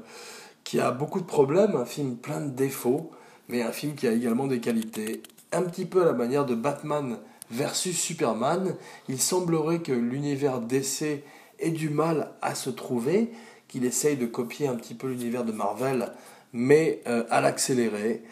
qui 0.63 0.79
a 0.79 0.89
beaucoup 0.89 1.19
de 1.19 1.25
problèmes, 1.25 1.75
un 1.75 1.85
film 1.85 2.15
plein 2.15 2.41
de 2.41 2.49
défauts, 2.49 3.11
mais 3.49 3.61
un 3.61 3.71
film 3.71 3.93
qui 3.93 4.07
a 4.07 4.11
également 4.11 4.47
des 4.47 4.59
qualités. 4.59 5.21
Un 5.51 5.61
petit 5.61 5.85
peu 5.85 6.01
à 6.01 6.05
la 6.05 6.13
manière 6.13 6.47
de 6.47 6.55
Batman 6.55 7.19
versus 7.51 7.95
Superman, 7.95 8.75
il 9.09 9.21
semblerait 9.21 9.81
que 9.81 9.91
l'univers 9.91 10.59
DC 10.59 11.23
ait 11.59 11.69
du 11.69 11.89
mal 11.89 12.31
à 12.41 12.55
se 12.55 12.71
trouver, 12.71 13.29
qu'il 13.67 13.85
essaye 13.85 14.17
de 14.17 14.25
copier 14.25 14.67
un 14.67 14.75
petit 14.75 14.95
peu 14.95 15.09
l'univers 15.09 15.45
de 15.45 15.51
Marvel, 15.51 16.11
mais 16.51 17.03
euh, 17.05 17.25
à 17.29 17.41
l'accélérer. 17.41 18.23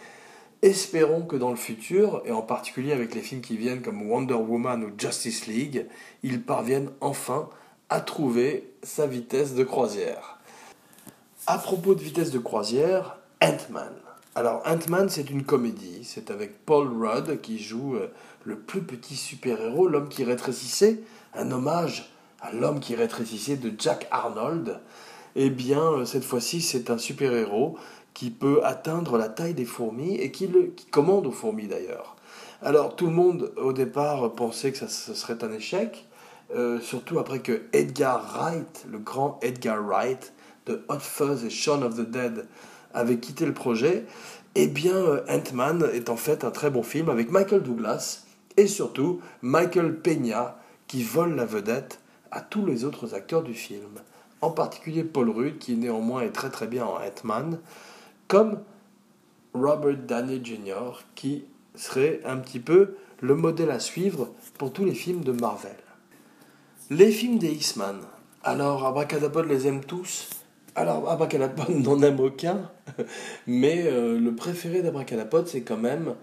Espérons 0.64 1.22
que 1.22 1.36
dans 1.36 1.52
le 1.52 1.56
futur, 1.56 2.24
et 2.26 2.32
en 2.32 2.42
particulier 2.42 2.94
avec 2.94 3.14
les 3.14 3.22
films 3.22 3.42
qui 3.42 3.58
viennent 3.58 3.84
comme 3.84 4.10
Wonder 4.10 4.34
Woman 4.34 4.84
ou 4.84 4.90
Justice 4.98 5.46
League, 5.46 5.86
ils 6.24 6.42
parviennent 6.42 6.90
enfin 7.00 7.42
à 7.42 7.52
trouver 8.02 8.74
sa 8.84 9.08
vitesse 9.08 9.54
de 9.56 9.64
croisière. 9.64 10.38
À 11.46 11.58
propos 11.58 11.96
de 11.96 12.02
vitesse 12.02 12.32
de 12.32 12.40
croisière, 12.40 13.18
Ant-Man. 13.42 13.94
Alors, 14.36 14.62
Ant-Man, 14.66 15.10
c'est 15.10 15.30
une 15.30 15.44
comédie. 15.44 16.02
C'est 16.04 16.30
avec 16.30 16.66
Paul 16.66 16.90
Rudd 16.90 17.40
qui 17.42 17.58
joue 17.58 17.96
euh, 17.96 18.12
le 18.44 18.58
plus 18.58 18.82
petit 18.82 19.16
super-héros, 19.16 19.88
l'homme 19.88 20.10
qui 20.10 20.24
rétrécissait, 20.24 21.00
un 21.34 21.52
hommage 21.52 22.12
à 22.42 22.52
l'homme 22.52 22.80
qui 22.80 22.96
rétrécissait 22.96 23.56
de 23.56 23.72
Jack 23.78 24.08
Arnold. 24.12 24.80
Eh 25.36 25.50
bien, 25.50 25.82
euh, 25.82 26.06
cette 26.06 26.24
fois-ci, 26.24 26.62
c'est 26.62 26.90
un 26.90 26.98
super-héros 26.98 27.78
qui 28.14 28.30
peut 28.30 28.60
atteindre 28.64 29.18
la 29.18 29.30
taille 29.30 29.54
des 29.54 29.66
fourmis 29.66 30.16
et 30.16 30.32
qui, 30.32 30.48
le, 30.48 30.74
commande 30.92 31.28
aux 31.28 31.32
fourmis 31.32 31.68
d'ailleurs. 31.68 32.16
Alors, 32.62 32.96
tout 32.96 33.06
le 33.06 33.14
monde, 33.14 33.54
au 33.58 33.72
départ, 33.72 34.34
pensait 34.34 34.72
que 34.72 34.78
ça, 34.80 34.88
ce 34.88 35.14
serait 35.14 35.44
un 35.44 35.52
échec, 35.52 36.07
euh, 36.56 36.80
surtout 36.80 37.20
après 37.20 37.40
que 37.40 37.64
Edgar 37.74 38.34
Wright, 38.34 38.86
le 38.90 39.00
grand 39.00 39.40
Edgar 39.42 39.84
Wright, 39.84 40.34
de 40.66 40.84
Hot 40.90 41.00
Fuzz 41.00 41.44
et 41.44 41.50
Shaun 41.50 41.84
of 41.84 41.96
the 41.96 42.10
Dead, 42.10 42.48
avait 42.94 43.18
quitté 43.18 43.46
le 43.46 43.54
projet, 43.54 44.06
eh 44.56 44.68
bien 44.68 44.96
euh, 44.96 45.24
Ant-Man 45.30 45.88
est 45.94 46.10
en 46.10 46.18
fait 46.18 46.44
un 46.44 46.52
très 46.52 46.70
bon 46.70 46.84
film 46.84 47.10
avec 47.10 47.32
Michael 47.32 47.64
Douglas 47.64 48.24
et 48.56 48.68
surtout 48.68 49.22
Michael 49.42 50.00
Peña 50.00 50.58
qui 50.88 51.04
vole 51.04 51.36
la 51.36 51.46
vedette 51.46 52.00
à 52.32 52.42
tous 52.42 52.66
les 52.66 52.86
autres 52.86 53.14
acteurs 53.14 53.44
du 53.44 53.54
film. 53.54 54.02
En 54.42 54.52
particulier 54.52 55.04
Paul 55.04 55.30
Rudd 55.30 55.58
qui 55.60 55.76
néanmoins 55.76 56.22
est 56.22 56.32
très 56.32 56.50
très 56.50 56.68
bien 56.68 56.86
en 56.86 56.96
Ant-Man, 56.96 57.60
comme 58.28 58.60
Robert 59.54 59.98
Downey 59.98 60.42
Jr. 60.44 61.04
qui 61.16 61.46
serait 61.76 62.22
un 62.26 62.38
petit 62.38 62.60
peu 62.60 62.96
le 63.22 63.36
modèle 63.36 63.72
à 63.72 63.80
suivre 63.80 64.30
pour 64.58 64.74
tous 64.74 64.86
les 64.86 64.94
films 64.94 65.24
de 65.24 65.32
Marvel. 65.32 65.76
Les 66.90 67.12
films 67.12 67.38
des 67.38 67.52
X-Men. 67.52 67.98
Alors, 68.44 68.86
Abracadabra 68.86 69.44
les 69.44 69.68
aime 69.68 69.84
tous 69.84 70.30
alors, 70.78 71.10
Abracadapod 71.10 71.70
n'en 71.84 72.04
aime 72.04 72.20
aucun, 72.20 72.70
mais 73.48 73.88
euh, 73.88 74.20
le 74.20 74.36
préféré 74.36 74.84
d'Abracadapod, 74.84 75.48
c'est 75.48 75.64
quand 75.64 75.78
même 75.78 76.14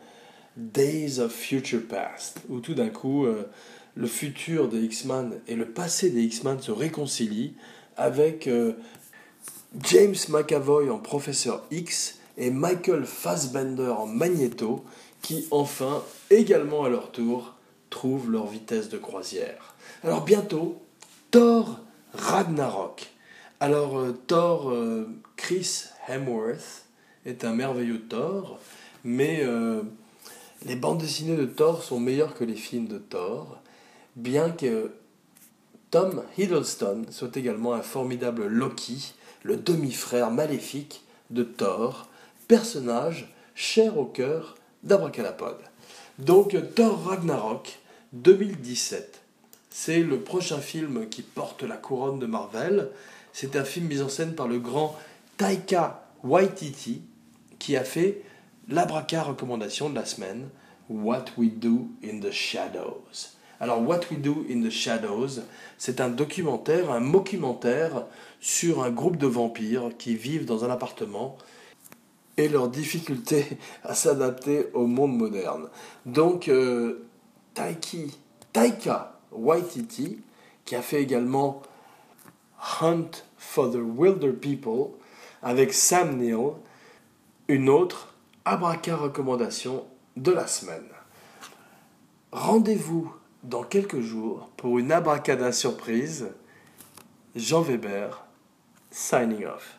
Days 0.56 1.18
of 1.18 1.32
Future 1.32 1.82
Past, 1.88 2.40
où 2.48 2.60
tout 2.60 2.74
d'un 2.74 2.88
coup, 2.88 3.26
euh, 3.26 3.50
le 3.96 4.06
futur 4.06 4.68
des 4.68 4.82
X-Men 4.82 5.40
et 5.48 5.56
le 5.56 5.66
passé 5.66 6.10
des 6.10 6.22
X-Men 6.22 6.60
se 6.60 6.70
réconcilient 6.70 7.54
avec 7.96 8.46
euh, 8.46 8.74
James 9.82 10.14
McAvoy 10.28 10.88
en 10.88 10.98
Professeur 10.98 11.64
X 11.72 12.20
et 12.38 12.52
Michael 12.52 13.06
Fassbender 13.06 13.88
en 13.88 14.06
Magneto, 14.06 14.84
qui 15.20 15.48
enfin, 15.50 16.04
également 16.30 16.84
à 16.84 16.88
leur 16.88 17.10
tour, 17.10 17.56
trouvent 17.90 18.30
leur 18.30 18.46
vitesse 18.46 18.88
de 18.88 18.98
croisière. 18.98 19.73
Alors 20.04 20.24
bientôt, 20.24 20.80
Thor 21.30 21.80
Ragnarok 22.12 23.14
alors, 23.64 23.98
euh, 23.98 24.12
Thor, 24.26 24.68
euh, 24.68 25.08
Chris 25.36 25.84
Hemsworth 26.06 26.84
est 27.24 27.44
un 27.44 27.54
merveilleux 27.54 28.02
Thor, 28.02 28.58
mais 29.04 29.38
euh, 29.40 29.80
les 30.66 30.76
bandes 30.76 30.98
dessinées 30.98 31.36
de 31.36 31.46
Thor 31.46 31.82
sont 31.82 31.98
meilleures 31.98 32.34
que 32.34 32.44
les 32.44 32.56
films 32.56 32.88
de 32.88 32.98
Thor, 32.98 33.58
bien 34.16 34.50
que 34.50 34.90
Tom 35.90 36.22
Hiddleston 36.36 37.06
soit 37.10 37.34
également 37.38 37.72
un 37.72 37.80
formidable 37.80 38.46
Loki, 38.46 39.14
le 39.44 39.56
demi-frère 39.56 40.30
maléfique 40.30 41.04
de 41.30 41.42
Thor, 41.42 42.08
personnage 42.46 43.32
cher 43.54 43.96
au 43.96 44.04
cœur 44.04 44.56
d'Abracadapod. 44.82 45.56
Donc, 46.18 46.54
Thor 46.74 47.02
Ragnarok 47.04 47.78
2017. 48.12 49.23
C'est 49.76 50.04
le 50.04 50.20
prochain 50.20 50.58
film 50.58 51.08
qui 51.08 51.22
porte 51.22 51.64
la 51.64 51.76
couronne 51.76 52.20
de 52.20 52.26
Marvel. 52.26 52.90
C'est 53.32 53.56
un 53.56 53.64
film 53.64 53.88
mis 53.88 54.02
en 54.02 54.08
scène 54.08 54.36
par 54.36 54.46
le 54.46 54.60
grand 54.60 54.96
Taika 55.36 56.06
Waititi 56.22 57.02
qui 57.58 57.76
a 57.76 57.82
fait 57.82 58.22
l'abraca 58.68 59.24
recommandation 59.24 59.90
de 59.90 59.96
la 59.96 60.04
semaine 60.04 60.48
What 60.88 61.24
We 61.36 61.50
Do 61.50 61.88
in 62.04 62.20
the 62.20 62.30
Shadows. 62.30 63.32
Alors 63.58 63.82
What 63.82 64.02
We 64.12 64.20
Do 64.20 64.46
in 64.48 64.62
the 64.62 64.70
Shadows, 64.70 65.40
c'est 65.76 66.00
un 66.00 66.08
documentaire, 66.08 66.92
un 66.92 67.00
mockumentaire 67.00 68.06
sur 68.38 68.84
un 68.84 68.92
groupe 68.92 69.16
de 69.16 69.26
vampires 69.26 69.90
qui 69.98 70.14
vivent 70.14 70.44
dans 70.44 70.64
un 70.64 70.70
appartement 70.70 71.36
et 72.36 72.48
leur 72.48 72.68
difficulté 72.68 73.44
à 73.82 73.96
s'adapter 73.96 74.68
au 74.72 74.86
monde 74.86 75.18
moderne. 75.18 75.68
Donc 76.06 76.46
euh, 76.46 77.08
Taiki, 77.54 78.16
Taika 78.52 79.13
Waititi, 79.34 80.20
qui 80.64 80.76
a 80.76 80.82
fait 80.82 81.02
également 81.02 81.62
Hunt 82.80 83.10
for 83.36 83.70
the 83.70 83.76
Wilder 83.76 84.32
People 84.32 84.92
avec 85.42 85.72
Sam 85.72 86.16
Neill, 86.16 86.52
une 87.48 87.68
autre 87.68 88.14
abraca 88.44 88.96
recommandation 88.96 89.84
de 90.16 90.32
la 90.32 90.46
semaine. 90.46 90.88
Rendez-vous 92.32 93.14
dans 93.42 93.62
quelques 93.62 94.00
jours 94.00 94.50
pour 94.56 94.78
une 94.78 94.90
abracada 94.90 95.52
surprise. 95.52 96.28
Jean 97.36 97.62
Weber, 97.62 98.24
signing 98.90 99.44
off. 99.44 99.78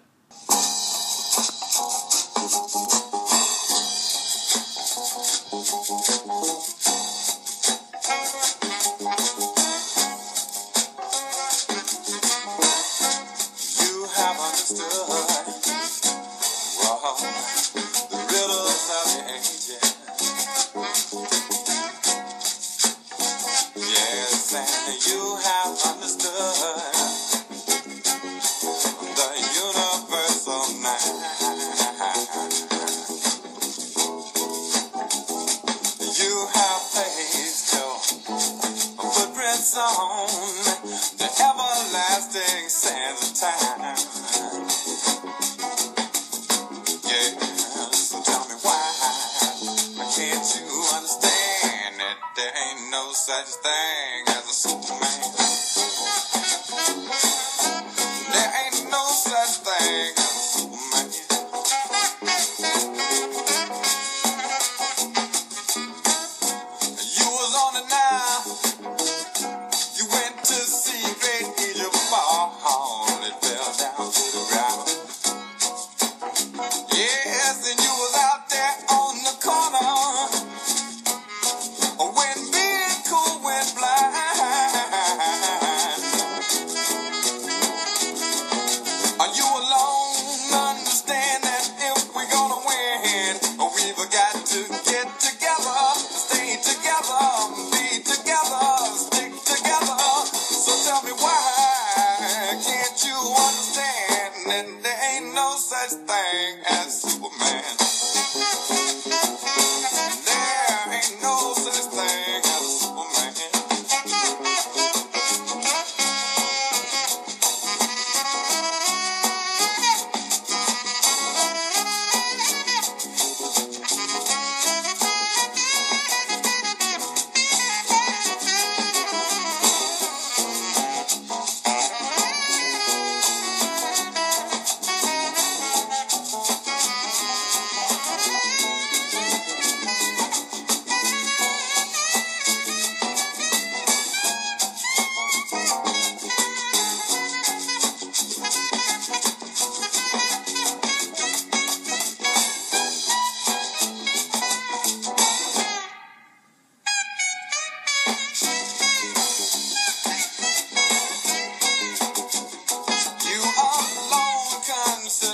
such 53.26 53.55
thing. 53.63 54.05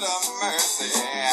of 0.03 0.41
mercy. 0.41 1.30